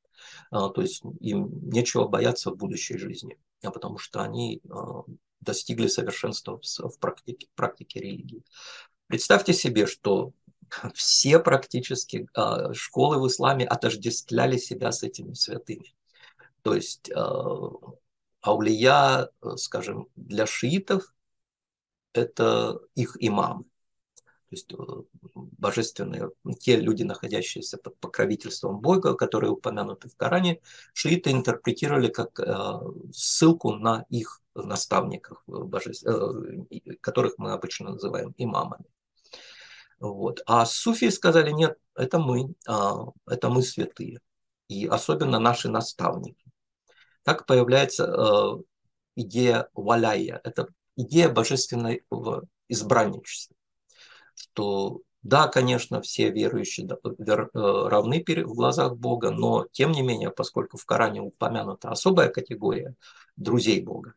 то 0.52 0.82
есть 0.82 1.04
им 1.20 1.70
нечего 1.70 2.08
бояться 2.08 2.52
в 2.52 2.58
будущей 2.58 2.98
жизни, 2.98 3.38
а 3.64 3.72
потому 3.72 3.98
что 3.98 4.22
они 4.22 4.62
а, 4.70 5.04
достигли 5.42 5.88
совершенства 5.88 6.60
в 6.62 7.00
практике, 7.00 7.48
практике 7.56 8.00
религии. 8.00 8.44
Представьте 9.08 9.54
себе, 9.54 9.86
что 9.86 10.34
все 10.94 11.40
практически 11.40 12.28
а, 12.34 12.74
школы 12.74 13.22
в 13.22 13.28
исламе 13.28 13.66
отождествляли 13.66 14.58
себя 14.58 14.92
с 14.92 15.04
этими 15.04 15.34
святыми. 15.34 15.94
То 16.62 16.76
есть 16.76 17.10
аулия, 18.42 19.30
скажем, 19.56 20.08
для 20.16 20.46
шиитов 20.46 21.14
это 22.14 22.80
их 22.96 23.16
имам 23.20 23.66
то 24.50 24.56
есть 24.56 24.74
э, 24.74 24.76
божественные, 25.36 26.32
те 26.60 26.78
люди, 26.78 27.04
находящиеся 27.04 27.78
под 27.78 28.00
покровительством 28.00 28.80
Бога, 28.80 29.14
которые 29.14 29.52
упомянуты 29.52 30.10
в 30.10 30.16
Коране, 30.16 30.60
шииты 30.94 31.30
интерпретировали 31.30 32.08
как 32.08 32.40
э, 32.40 32.80
ссылку 33.14 33.74
на 33.74 34.06
их 34.10 34.42
наставников, 34.56 35.44
э, 35.48 36.96
которых 37.00 37.36
мы 37.38 37.52
обычно 37.52 37.92
называем 37.92 38.34
имамами. 38.38 38.86
Вот. 40.00 40.42
А 40.48 40.66
суфии 40.66 41.10
сказали, 41.10 41.52
нет, 41.52 41.78
это 41.94 42.18
мы, 42.18 42.56
а, 42.68 43.06
это 43.28 43.50
мы 43.50 43.62
святые, 43.62 44.20
и 44.68 44.88
особенно 44.88 45.38
наши 45.38 45.70
наставники. 45.70 46.44
Так 47.22 47.46
появляется 47.46 48.64
идея 49.16 49.70
валяя, 49.74 50.42
это 50.44 50.70
идея 50.96 51.30
божественного 51.30 52.00
избранничества 52.70 53.59
что 54.40 55.02
да, 55.22 55.48
конечно, 55.48 56.02
все 56.02 56.32
верующие 56.32 56.88
э, 56.88 57.54
равны 57.54 58.24
в 58.26 58.54
глазах 58.54 58.96
Бога, 58.96 59.32
но 59.32 59.68
тем 59.72 59.92
не 59.92 60.02
менее, 60.02 60.32
поскольку 60.32 60.78
в 60.78 60.86
Коране 60.86 61.22
упомянута 61.22 61.90
особая 61.90 62.30
категория 62.30 62.96
друзей 63.36 63.82
Бога, 63.82 64.14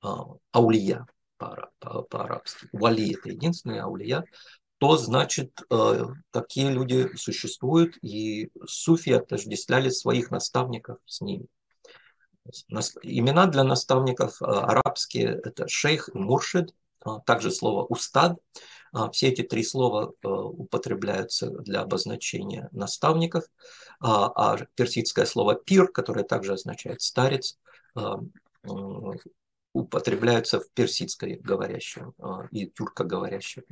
а, 0.00 0.26
аулия 0.52 1.06
по-арабски, 1.38 2.68
вали 2.72 3.14
это 3.14 3.30
единственные 3.30 3.82
аулия, 3.82 4.24
то 4.78 4.96
значит, 4.96 5.60
э, 5.70 6.04
такие 6.30 6.70
люди 6.70 7.10
существуют, 7.16 7.96
и 8.00 8.50
суфи 8.64 9.10
отождествляли 9.10 9.88
своих 9.88 10.30
наставников 10.30 10.98
с 11.04 11.20
ними. 11.20 11.46
Имена 13.02 13.46
для 13.46 13.64
наставников 13.64 14.40
э, 14.40 14.44
арабские– 14.44 15.40
это 15.44 15.66
шейх 15.66 16.10
муршид, 16.14 16.74
а 17.00 17.18
также 17.20 17.50
слово 17.50 17.84
устад– 17.86 18.38
все 19.12 19.28
эти 19.28 19.42
три 19.42 19.62
слова 19.62 20.12
э, 20.22 20.28
употребляются 20.28 21.50
для 21.50 21.80
обозначения 21.80 22.68
наставников, 22.72 23.44
а, 24.00 24.32
а 24.34 24.66
персидское 24.74 25.24
слово 25.24 25.54
пир, 25.54 25.88
которое 25.88 26.24
также 26.24 26.54
означает 26.54 27.02
старец, 27.02 27.58
а, 27.94 28.20
употребляются 29.72 30.60
в 30.60 30.70
персидской 30.72 31.36
говорящем 31.36 32.14
и 32.50 32.66
тюркоговорящем 32.66 33.64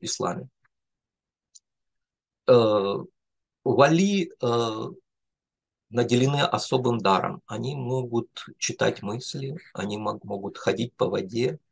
исламе. 0.00 0.48
Э, 2.50 2.96
вали 3.64 4.32
э, 4.42 4.88
наделены 5.90 6.42
особым 6.42 6.98
даром. 6.98 7.42
Они 7.46 7.74
могут 7.76 8.46
читать 8.58 9.02
мысли, 9.02 9.56
они 9.74 9.98
могут 9.98 10.58
ходить 10.58 10.94
по 10.94 11.08
воде, 11.08 11.54
а, 11.54 11.69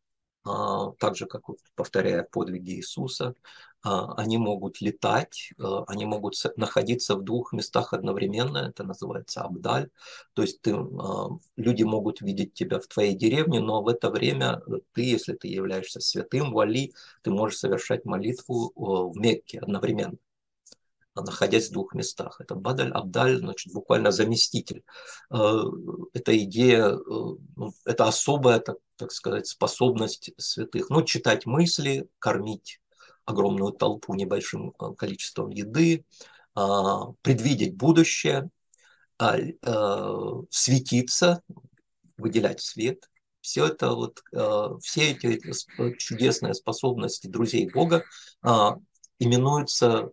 так 0.98 1.16
же, 1.16 1.26
как 1.26 1.42
повторяя 1.74 2.22
подвиги 2.22 2.72
Иисуса, 2.72 3.34
а, 3.82 4.14
они 4.14 4.38
могут 4.38 4.80
летать, 4.80 5.52
а, 5.58 5.84
они 5.86 6.04
могут 6.04 6.34
находиться 6.56 7.16
в 7.16 7.22
двух 7.22 7.52
местах 7.52 7.92
одновременно, 7.92 8.58
это 8.58 8.82
называется 8.82 9.42
абдаль, 9.42 9.90
то 10.34 10.42
есть 10.42 10.60
ты, 10.62 10.76
люди 11.56 11.82
могут 11.84 12.20
видеть 12.20 12.54
тебя 12.54 12.80
в 12.80 12.86
твоей 12.86 13.14
деревне, 13.14 13.60
но 13.60 13.82
в 13.82 13.88
это 13.88 14.10
время 14.10 14.62
ты, 14.92 15.02
если 15.02 15.34
ты 15.34 15.48
являешься 15.48 16.00
святым, 16.00 16.52
вали, 16.52 16.94
ты 17.22 17.30
можешь 17.30 17.58
совершать 17.58 18.04
молитву 18.04 18.72
в 18.74 19.16
Мекке 19.16 19.60
одновременно 19.60 20.18
находясь 21.22 21.68
в 21.68 21.72
двух 21.72 21.94
местах. 21.94 22.40
Это 22.40 22.54
Бадаль 22.54 22.92
Абдаль, 22.92 23.38
значит, 23.38 23.72
буквально 23.72 24.10
заместитель. 24.10 24.82
Эта 25.30 26.38
идея, 26.38 26.96
ну, 26.96 27.72
это 27.84 28.06
особая, 28.06 28.60
так 28.60 28.76
так 28.98 29.12
сказать, 29.12 29.46
способность 29.46 30.32
святых. 30.36 30.90
Ну, 30.90 31.02
читать 31.02 31.46
мысли, 31.46 32.08
кормить 32.18 32.80
огромную 33.24 33.72
толпу 33.72 34.14
небольшим 34.14 34.70
э, 34.70 34.94
количеством 34.96 35.50
еды, 35.50 36.04
а, 36.54 37.12
предвидеть 37.22 37.76
будущее, 37.76 38.50
а, 39.18 39.36
э, 39.38 40.42
светиться, 40.50 41.42
выделять 42.16 42.60
свет. 42.60 43.08
Все 43.40 43.66
это 43.66 43.92
вот, 43.92 44.22
э, 44.32 44.68
все 44.82 45.12
эти 45.12 45.40
чудесные 45.98 46.54
способности 46.54 47.26
друзей 47.26 47.70
Бога 47.70 48.02
а, 48.42 48.76
именуются 49.18 50.10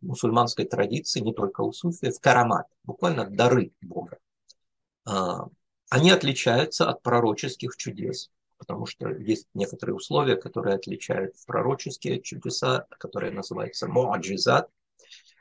мусульманской 0.00 0.64
традиции, 0.64 1.20
не 1.20 1.32
только 1.32 1.62
у 1.62 1.72
суфиев, 1.72 2.18
карамат, 2.20 2.66
буквально 2.84 3.28
дары 3.28 3.72
Бога 3.80 4.18
они 5.90 6.10
отличаются 6.10 6.86
от 6.90 7.02
пророческих 7.02 7.74
чудес, 7.78 8.30
потому 8.58 8.84
что 8.84 9.08
есть 9.08 9.46
некоторые 9.54 9.96
условия, 9.96 10.36
которые 10.36 10.74
отличают 10.74 11.34
пророческие 11.46 12.20
чудеса, 12.20 12.86
которые 12.90 13.32
называются 13.32 13.88
муаджизат, 13.88 14.68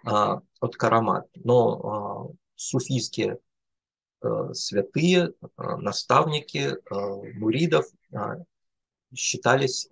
от 0.03 0.75
карамат. 0.77 1.27
Но 1.35 2.31
суфийские 2.55 3.39
святые, 4.53 5.33
наставники, 5.57 6.77
муридов 7.37 7.87
считались, 9.13 9.89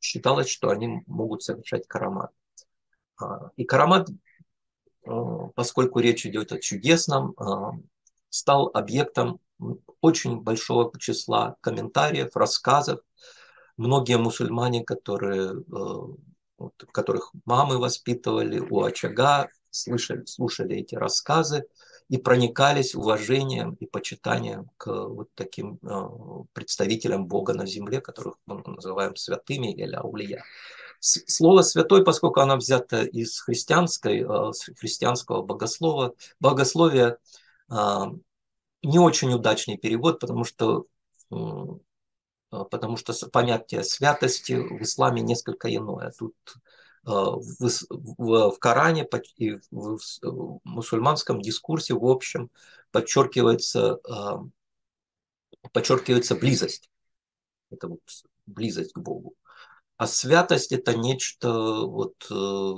считалось, 0.00 0.48
что 0.48 0.68
они 0.68 1.02
могут 1.08 1.42
совершать 1.42 1.88
карамат. 1.88 2.30
И 3.56 3.64
карамат, 3.64 4.08
поскольку 5.54 6.00
речь 6.00 6.26
идет 6.26 6.52
о 6.52 6.58
чудесном, 6.58 7.34
стал 8.28 8.70
объектом 8.74 9.40
очень 10.00 10.40
большого 10.40 10.92
числа 10.98 11.56
комментариев, 11.60 12.36
рассказов. 12.36 13.00
Многие 13.76 14.18
мусульмане, 14.18 14.84
которые, 14.84 15.64
которых 16.92 17.32
мамы 17.44 17.78
воспитывали 17.78 18.58
у 18.58 18.82
очага, 18.82 19.48
слышали, 19.70 20.24
слушали 20.24 20.76
эти 20.76 20.94
рассказы 20.94 21.66
и 22.08 22.18
проникались 22.18 22.94
уважением 22.94 23.74
и 23.74 23.86
почитанием 23.86 24.70
к 24.76 24.86
вот 24.86 25.28
таким 25.34 25.78
представителям 26.52 27.26
Бога 27.26 27.52
на 27.52 27.66
земле, 27.66 28.00
которых 28.00 28.36
мы 28.46 28.62
называем 28.64 29.16
святыми 29.16 29.72
или 29.72 29.94
аулия. 29.94 30.42
Слово 31.06 31.62
«святой», 31.62 32.04
поскольку 32.04 32.40
оно 32.40 32.56
взято 32.56 33.02
из 33.04 33.40
христианской, 33.40 34.22
э, 34.22 34.52
христианского 34.76 35.42
богослова, 35.42 36.14
богословия, 36.40 37.18
не 37.68 38.98
очень 38.98 39.32
удачный 39.32 39.76
перевод, 39.76 40.20
потому 40.20 40.44
что, 40.44 40.86
а, 41.32 42.64
потому 42.70 42.96
что 42.96 43.12
понятие 43.30 43.82
святости 43.82 44.52
в 44.52 44.80
исламе 44.82 45.22
несколько 45.22 45.74
иное. 45.74 46.12
Тут 46.16 46.36
в, 47.02 47.68
в, 47.90 48.50
в 48.50 48.58
Коране 48.60 49.08
и 49.36 49.54
в, 49.72 49.98
в 50.22 50.60
мусульманском 50.62 51.40
дискурсе 51.40 51.94
в 51.94 52.04
общем 52.04 52.50
подчеркивается, 52.92 53.98
подчеркивается 55.72 56.36
близость. 56.36 56.88
Это 57.70 57.88
вот 57.88 58.00
близость 58.46 58.92
к 58.92 58.98
Богу. 58.98 59.34
А 59.96 60.06
святость 60.06 60.72
это 60.72 60.96
нечто 60.96 61.50
вот 61.86 62.14
э, 62.30 62.72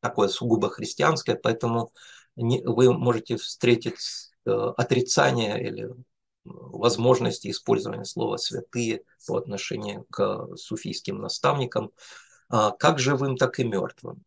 такое 0.00 0.28
сугубо 0.28 0.70
христианское, 0.70 1.36
поэтому 1.36 1.92
вы 2.36 2.92
можете 2.92 3.36
встретить 3.36 3.98
э, 4.46 4.50
отрицание 4.50 5.62
или 5.62 5.90
возможности 6.44 7.50
использования 7.50 8.04
слова 8.04 8.36
«святые» 8.36 9.02
по 9.26 9.36
отношению 9.36 10.06
к 10.10 10.56
суфийским 10.56 11.20
наставникам, 11.20 11.92
а, 12.48 12.70
как 12.70 12.98
живым, 12.98 13.36
так 13.36 13.58
и 13.58 13.64
мертвым. 13.64 14.24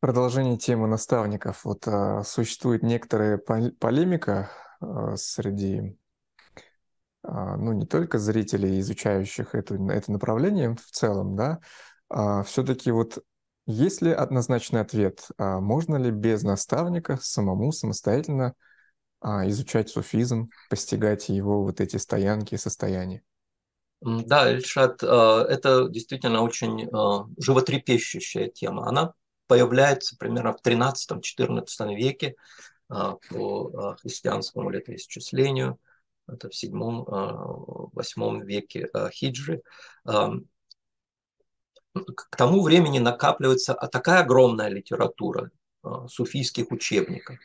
Продолжение 0.00 0.58
темы 0.58 0.86
наставников. 0.86 1.64
Вот 1.64 1.88
а, 1.88 2.22
существует 2.24 2.82
некоторая 2.82 3.38
полемика 3.38 4.50
среди, 5.16 5.98
ну 7.26 7.72
не 7.72 7.86
только 7.86 8.18
зрителей, 8.18 8.80
изучающих 8.80 9.54
это, 9.54 9.74
это 9.74 10.12
направление 10.12 10.74
в 10.74 10.90
целом, 10.90 11.36
да, 11.36 11.60
а, 12.08 12.42
все-таки 12.42 12.90
вот 12.90 13.18
есть 13.66 14.00
ли 14.00 14.12
однозначный 14.12 14.80
ответ? 14.80 15.26
А 15.38 15.60
можно 15.60 15.96
ли 15.96 16.10
без 16.10 16.42
наставника 16.42 17.18
самому 17.20 17.72
самостоятельно 17.72 18.54
а, 19.20 19.48
изучать 19.48 19.88
суфизм, 19.88 20.50
постигать 20.70 21.28
его 21.28 21.64
вот 21.64 21.80
эти 21.80 21.96
стоянки 21.96 22.54
и 22.54 22.58
состояния? 22.58 23.22
Да, 24.00 24.52
Ильшат, 24.52 25.02
а, 25.02 25.44
это 25.48 25.88
действительно 25.88 26.42
очень 26.42 26.88
животрепещущая 27.38 28.48
тема. 28.48 28.88
Она 28.88 29.12
появляется 29.48 30.16
примерно 30.16 30.52
в 30.52 30.60
13-14 30.60 31.94
веке 31.94 32.34
по 32.88 33.96
христианскому 34.00 34.70
летоисчислению. 34.70 35.78
Это 36.28 36.48
в 36.48 36.52
7-8 36.52 38.44
веке 38.44 38.90
хиджи 39.12 39.62
к 42.04 42.36
тому 42.36 42.62
времени 42.62 42.98
накапливается 42.98 43.74
такая 43.74 44.20
огромная 44.20 44.68
литература 44.68 45.50
а, 45.82 46.06
суфийских 46.08 46.70
учебников, 46.70 47.38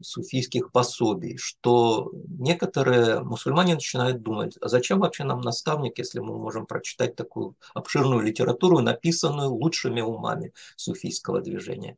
суфийских 0.00 0.70
пособий, 0.70 1.36
что 1.36 2.12
некоторые 2.28 3.20
мусульмане 3.20 3.74
начинают 3.74 4.22
думать, 4.22 4.56
а 4.60 4.68
зачем 4.68 5.00
вообще 5.00 5.24
нам 5.24 5.40
наставник, 5.40 5.98
если 5.98 6.20
мы 6.20 6.38
можем 6.38 6.66
прочитать 6.66 7.16
такую 7.16 7.56
обширную 7.74 8.20
литературу, 8.20 8.78
написанную 8.80 9.50
лучшими 9.50 10.00
умами 10.00 10.52
суфийского 10.76 11.40
движения. 11.40 11.96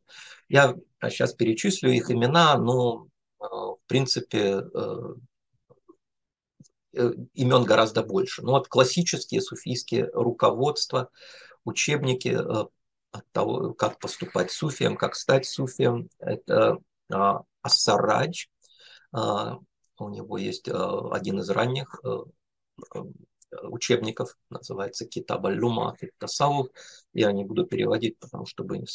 Я 0.49 0.75
сейчас 1.03 1.33
перечислю 1.33 1.91
их 1.91 2.09
имена, 2.09 2.57
но 2.57 3.07
а, 3.39 3.45
в 3.47 3.79
принципе 3.87 4.63
имен 6.93 7.63
гораздо 7.63 8.03
больше. 8.03 8.41
Ну 8.41 8.51
вот 8.51 8.67
классические 8.67 9.41
суфийские 9.41 10.09
руководства, 10.13 11.09
учебники 11.63 12.29
э, 12.29 12.65
от 13.11 13.31
того, 13.31 13.73
как 13.73 13.99
поступать 13.99 14.51
суфием, 14.51 14.97
как 14.97 15.15
стать 15.15 15.45
суфием. 15.45 16.09
Это 16.19 16.77
а, 17.11 17.41
Ассарадж. 17.61 18.45
А, 19.11 19.57
у 19.97 20.09
него 20.09 20.37
есть 20.37 20.67
э, 20.67 20.73
один 21.11 21.39
из 21.39 21.49
ранних 21.49 22.01
э, 22.03 22.23
учебников, 23.63 24.37
называется 24.49 25.05
Китаба 25.05 25.49
Люма 25.49 25.95
Тасавух. 26.17 26.69
Я 27.13 27.31
не 27.31 27.43
буду 27.43 27.65
переводить, 27.65 28.17
потому 28.17 28.45
чтобы 28.45 28.85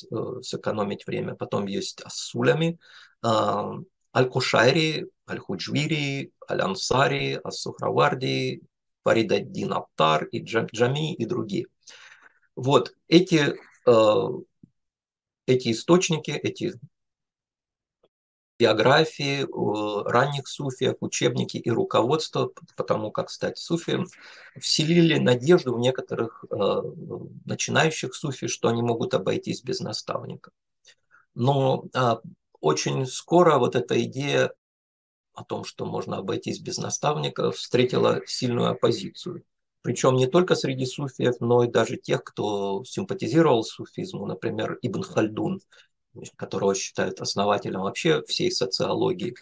сэкономить 0.42 1.06
время. 1.06 1.34
Потом 1.34 1.66
есть 1.66 2.00
Ассулями, 2.00 2.78
а, 3.22 3.74
Аль-Кушайри, 4.16 5.06
Аль-Худжвири, 5.28 6.32
Аль-Ансари, 6.50 7.38
Ас-Сухраварди, 7.44 8.62
Фаридаддин 9.04 9.72
Аттар 9.74 10.24
и 10.24 10.42
Джами 10.42 11.14
и 11.14 11.26
другие. 11.26 11.66
Вот 12.56 12.94
эти, 13.08 13.54
э, 13.86 14.28
эти 15.46 15.72
источники, 15.72 16.30
эти 16.30 16.72
биографии 18.58 19.42
э, 19.42 20.10
ранних 20.10 20.48
суфиев, 20.48 20.96
учебники 21.00 21.58
и 21.58 21.70
руководство 21.70 22.52
по 22.76 22.84
тому, 22.84 23.10
как 23.10 23.28
стать 23.28 23.58
суфием, 23.58 24.06
вселили 24.58 25.18
надежду 25.18 25.74
в 25.74 25.78
некоторых 25.78 26.44
э, 26.50 26.82
начинающих 27.44 28.14
суфи, 28.14 28.46
что 28.46 28.68
они 28.68 28.80
могут 28.80 29.12
обойтись 29.12 29.62
без 29.62 29.80
наставника. 29.80 30.52
Но 31.34 31.84
а, 31.92 32.20
очень 32.60 33.06
скоро 33.06 33.58
вот 33.58 33.76
эта 33.76 34.02
идея 34.04 34.52
о 35.34 35.44
том, 35.44 35.64
что 35.64 35.84
можно 35.84 36.18
обойтись 36.18 36.60
без 36.60 36.78
наставника, 36.78 37.50
встретила 37.50 38.20
сильную 38.26 38.70
оппозицию– 38.70 39.44
причем 39.86 40.16
не 40.16 40.26
только 40.26 40.56
среди 40.56 40.84
суфиев, 40.84 41.36
но 41.38 41.62
и 41.62 41.70
даже 41.70 41.96
тех, 41.96 42.24
кто 42.24 42.82
симпатизировал 42.82 43.62
суфизму, 43.62 44.26
например, 44.26 44.80
Ибн 44.82 45.04
Хальдун, 45.04 45.60
которого 46.34 46.74
считают 46.74 47.20
основателем 47.20 47.82
вообще 47.82 48.20
всей 48.24 48.50
социологии, 48.50 49.36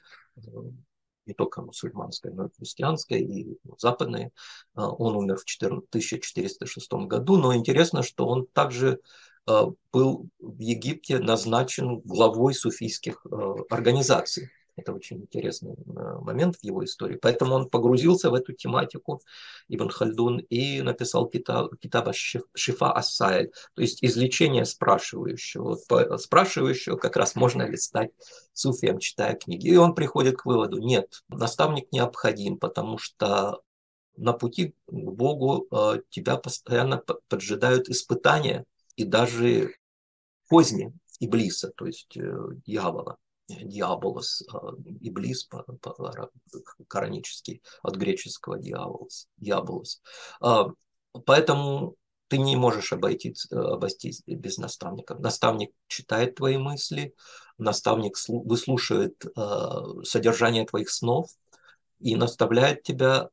не 1.24 1.32
только 1.32 1.62
мусульманской, 1.62 2.30
но 2.30 2.44
и 2.44 2.54
христианской 2.58 3.22
и 3.22 3.58
западной. 3.78 4.32
Он 4.74 5.16
умер 5.16 5.38
в 5.38 5.44
1406 5.44 6.92
году, 7.06 7.38
но 7.38 7.56
интересно, 7.56 8.02
что 8.02 8.26
он 8.26 8.46
также 8.52 9.00
был 9.46 10.28
в 10.38 10.58
Египте 10.58 11.18
назначен 11.18 12.00
главой 12.00 12.54
суфийских 12.54 13.24
э, 13.30 13.54
организаций. 13.70 14.50
Это 14.76 14.92
очень 14.92 15.18
интересный 15.18 15.74
э, 15.74 16.18
момент 16.20 16.56
в 16.56 16.64
его 16.64 16.84
истории. 16.84 17.16
Поэтому 17.20 17.54
он 17.54 17.68
погрузился 17.68 18.30
в 18.30 18.34
эту 18.34 18.52
тематику, 18.52 19.20
Ибн 19.68 19.88
Хальдун, 19.88 20.38
и 20.38 20.82
написал 20.82 21.28
китаб, 21.28 21.76
китаба 21.78 22.12
Шифа 22.12 22.92
Ассайль, 22.92 23.52
то 23.74 23.82
есть 23.82 24.02
излечение 24.02 24.64
спрашивающего. 24.64 25.78
Спрашивающего 26.16 26.96
как 26.96 27.16
раз 27.16 27.36
можно 27.36 27.62
ли 27.62 27.76
стать 27.76 28.10
суфием, 28.52 28.98
читая 28.98 29.34
книги. 29.34 29.68
И 29.68 29.76
он 29.76 29.94
приходит 29.94 30.38
к 30.38 30.46
выводу, 30.46 30.78
нет, 30.78 31.22
наставник 31.28 31.92
необходим, 31.92 32.58
потому 32.58 32.98
что 32.98 33.60
на 34.16 34.32
пути 34.32 34.74
к 34.86 34.92
Богу 34.92 35.66
э, 35.70 36.00
тебя 36.10 36.36
постоянно 36.36 37.02
поджидают 37.28 37.88
испытания 37.88 38.64
и 38.96 39.04
даже 39.04 39.74
позни 40.48 40.92
Иблиса, 41.20 41.72
то 41.76 41.86
есть 41.86 42.16
э, 42.16 42.36
дьявола 42.66 43.18
диаболос, 43.48 44.42
иблис 45.00 45.48
коранический, 46.88 47.62
от 47.82 47.96
греческого 47.96 48.58
диаболос, 48.58 49.28
диаболос. 49.36 50.00
А, 50.40 50.68
поэтому 51.26 51.96
ты 52.28 52.38
не 52.38 52.56
можешь 52.56 52.92
обойтись, 52.92 53.46
обойтись 53.50 54.22
без 54.26 54.58
наставника. 54.58 55.14
Наставник 55.16 55.72
читает 55.88 56.36
твои 56.36 56.56
мысли, 56.56 57.14
наставник 57.58 58.16
выслушивает 58.28 59.24
содержание 60.04 60.64
твоих 60.64 60.90
снов 60.90 61.28
и 62.04 62.16
наставляет 62.16 62.82
тебя, 62.82 63.30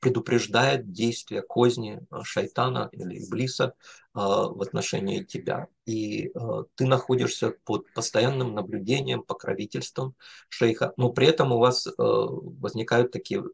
предупреждает 0.00 0.90
действия 0.90 1.42
козни 1.42 2.00
шайтана 2.22 2.88
или 2.92 3.22
иблиса 3.22 3.74
в 4.14 4.62
отношении 4.62 5.22
тебя. 5.22 5.68
И 5.84 6.32
ты 6.74 6.86
находишься 6.86 7.54
под 7.64 7.92
постоянным 7.92 8.54
наблюдением, 8.54 9.22
покровительством 9.22 10.14
шейха, 10.48 10.94
но 10.96 11.10
при 11.10 11.26
этом 11.26 11.52
у 11.52 11.58
вас 11.58 11.86
возникают 11.98 13.12
такие 13.12 13.44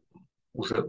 уже 0.53 0.87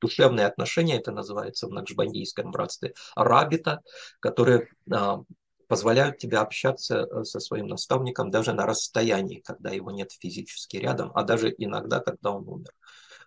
душевные 0.00 0.46
отношения, 0.46 0.96
это 0.96 1.12
называется 1.12 1.66
в 1.66 1.72
Накшбандийском 1.72 2.50
братстве, 2.50 2.94
рабита, 3.14 3.82
которые 4.20 4.68
а, 4.90 5.22
позволяют 5.70 6.18
тебе 6.18 6.38
общаться 6.38 7.06
э, 7.08 7.22
со 7.22 7.38
своим 7.38 7.68
наставником 7.68 8.32
даже 8.32 8.52
на 8.52 8.66
расстоянии, 8.66 9.38
когда 9.38 9.70
его 9.70 9.92
нет 9.92 10.10
физически 10.10 10.78
рядом, 10.78 11.12
а 11.14 11.22
даже 11.22 11.54
иногда, 11.56 12.00
когда 12.00 12.32
он 12.32 12.48
умер. 12.48 12.72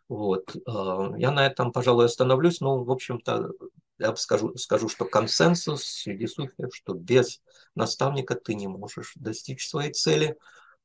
Вот. 0.09 0.53
А, 0.67 1.13
я 1.17 1.31
на 1.31 1.45
этом, 1.47 1.71
пожалуй, 1.71 2.03
остановлюсь. 2.03 2.59
Ну, 2.59 2.83
в 2.83 2.91
общем-то, 2.91 3.51
я 3.97 4.13
скажу, 4.17 4.57
скажу, 4.57 4.89
что 4.89 5.05
консенсус 5.05 5.85
среди 5.85 6.27
суфиев, 6.27 6.75
что 6.75 6.93
без 6.93 7.39
наставника 7.75 8.35
ты 8.35 8.55
не 8.55 8.67
можешь 8.67 9.13
достичь 9.15 9.65
своей 9.65 9.93
цели, 9.93 10.35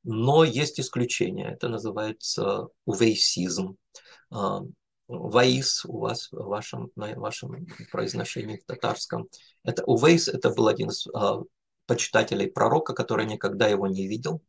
но 0.03 0.45
есть 0.45 0.79
исключения. 0.79 1.49
Это 1.51 1.67
называется 1.67 2.69
увейсизм. 2.85 3.75
А, 5.09 5.13
Ваис 5.17 5.85
у 5.85 5.99
вас 5.99 6.31
в 6.31 6.43
вашем, 6.47 6.91
на 6.95 7.13
вашем 7.15 7.67
произношении 7.91 8.57
в 8.57 8.65
татарском. 8.65 9.27
Это 9.63 9.83
Увейс, 9.85 10.27
это 10.27 10.49
был 10.49 10.67
один 10.67 10.89
из 10.89 11.07
а, 11.13 11.41
почитателей 11.85 12.47
пророка, 12.47 12.93
который 12.93 13.25
никогда 13.25 13.67
его 13.67 13.87
не 13.87 14.07
видел. 14.07 14.41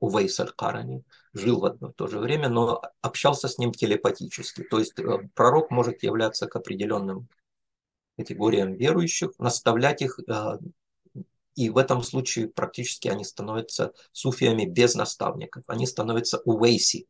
Увейс 0.00 0.38
аль-Карани, 0.38 1.02
жил 1.32 1.60
в 1.60 1.64
одно 1.64 1.90
и 1.90 1.92
то 1.92 2.06
же 2.06 2.18
время, 2.18 2.48
но 2.48 2.80
общался 3.00 3.48
с 3.48 3.58
ним 3.58 3.72
телепатически. 3.72 4.62
То 4.62 4.78
есть 4.78 4.98
э, 4.98 5.28
пророк 5.34 5.70
может 5.70 6.04
являться 6.04 6.46
к 6.46 6.54
определенным 6.54 7.28
категориям 8.16 8.74
верующих, 8.74 9.32
наставлять 9.38 10.00
их, 10.00 10.20
э, 10.20 10.58
и 11.56 11.68
в 11.68 11.78
этом 11.78 12.02
случае 12.02 12.48
практически 12.48 13.08
они 13.08 13.24
становятся 13.24 13.92
суфиями 14.12 14.66
без 14.66 14.94
наставников. 14.94 15.64
Они 15.66 15.86
становятся 15.86 16.38
увейси, 16.44 17.06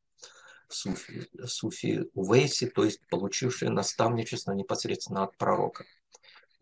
суфи, 0.72 1.28
суфи 1.46 2.10
Увейси, 2.14 2.66
то 2.66 2.84
есть 2.84 3.00
получившие 3.08 3.70
наставничество 3.70 4.52
непосредственно 4.52 5.24
от 5.24 5.36
пророка. 5.36 5.84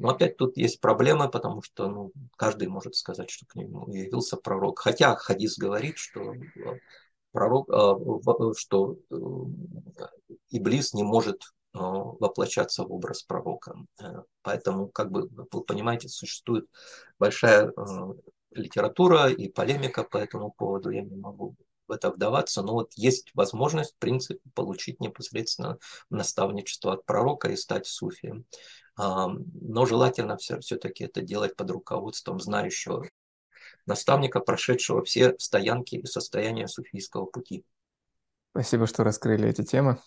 Но 0.00 0.08
опять 0.08 0.38
тут 0.38 0.56
есть 0.56 0.80
проблемы, 0.80 1.28
потому 1.30 1.60
что 1.60 1.86
ну, 1.86 2.12
каждый 2.36 2.68
может 2.68 2.94
сказать, 2.94 3.28
что 3.28 3.44
к 3.44 3.54
нему 3.54 3.86
явился 3.92 4.38
пророк. 4.38 4.78
Хотя 4.78 5.14
Хадис 5.14 5.58
говорит, 5.58 5.98
что 5.98 6.32
э, 6.32 6.38
пророк, 7.32 7.68
э, 7.68 8.52
что 8.56 8.96
э, 9.10 9.14
Иблис 10.48 10.94
не 10.94 11.02
может 11.02 11.42
воплощаться 11.72 12.82
в 12.82 12.92
образ 12.92 13.22
пророка. 13.22 13.76
Поэтому, 14.42 14.88
как 14.88 15.12
бы 15.12 15.28
вы 15.52 15.62
понимаете, 15.62 16.08
существует 16.08 16.66
большая 17.16 17.72
литература 18.50 19.28
и 19.28 19.48
полемика 19.48 20.02
по 20.02 20.16
этому 20.16 20.50
поводу. 20.50 20.90
Я 20.90 21.02
не 21.02 21.14
могу 21.14 21.54
в 21.90 21.92
это 21.92 22.10
вдаваться, 22.10 22.62
но 22.62 22.72
вот 22.72 22.92
есть 22.94 23.30
возможность, 23.34 23.94
в 23.94 23.98
принципе, 23.98 24.40
получить 24.54 25.00
непосредственно 25.00 25.78
наставничество 26.08 26.94
от 26.94 27.04
пророка 27.04 27.48
и 27.50 27.56
стать 27.56 27.86
суфием. 27.86 28.46
Но 28.96 29.86
желательно 29.86 30.36
все, 30.36 30.60
все-таки 30.60 31.04
это 31.04 31.20
делать 31.20 31.56
под 31.56 31.70
руководством 31.70 32.40
знающего 32.40 33.06
наставника, 33.86 34.40
прошедшего 34.40 35.04
все 35.04 35.34
стоянки 35.38 35.96
и 35.96 36.06
состояния 36.06 36.68
суфийского 36.68 37.26
пути. 37.26 37.64
Спасибо, 38.52 38.86
что 38.86 39.04
раскрыли 39.04 39.48
эти 39.48 39.62
темы. 39.62 39.98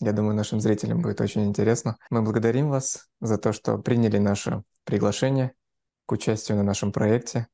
Я 0.00 0.12
думаю, 0.12 0.34
нашим 0.34 0.60
зрителям 0.60 1.02
будет 1.02 1.20
очень 1.20 1.44
интересно. 1.44 1.96
Мы 2.10 2.22
благодарим 2.22 2.70
вас 2.70 3.08
за 3.20 3.38
то, 3.38 3.52
что 3.52 3.78
приняли 3.78 4.18
наше 4.18 4.64
приглашение 4.84 5.52
к 6.06 6.12
участию 6.12 6.58
на 6.58 6.64
нашем 6.64 6.92
проекте. 6.92 7.46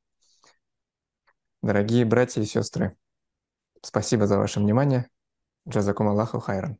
Дорогие 1.62 2.06
братья 2.06 2.40
и 2.40 2.46
сестры, 2.46 2.96
Спасибо 3.82 4.26
за 4.26 4.38
ваше 4.38 4.60
внимание. 4.60 5.08
Джазакум 5.68 6.08
Аллаху 6.08 6.40
хайран. 6.40 6.78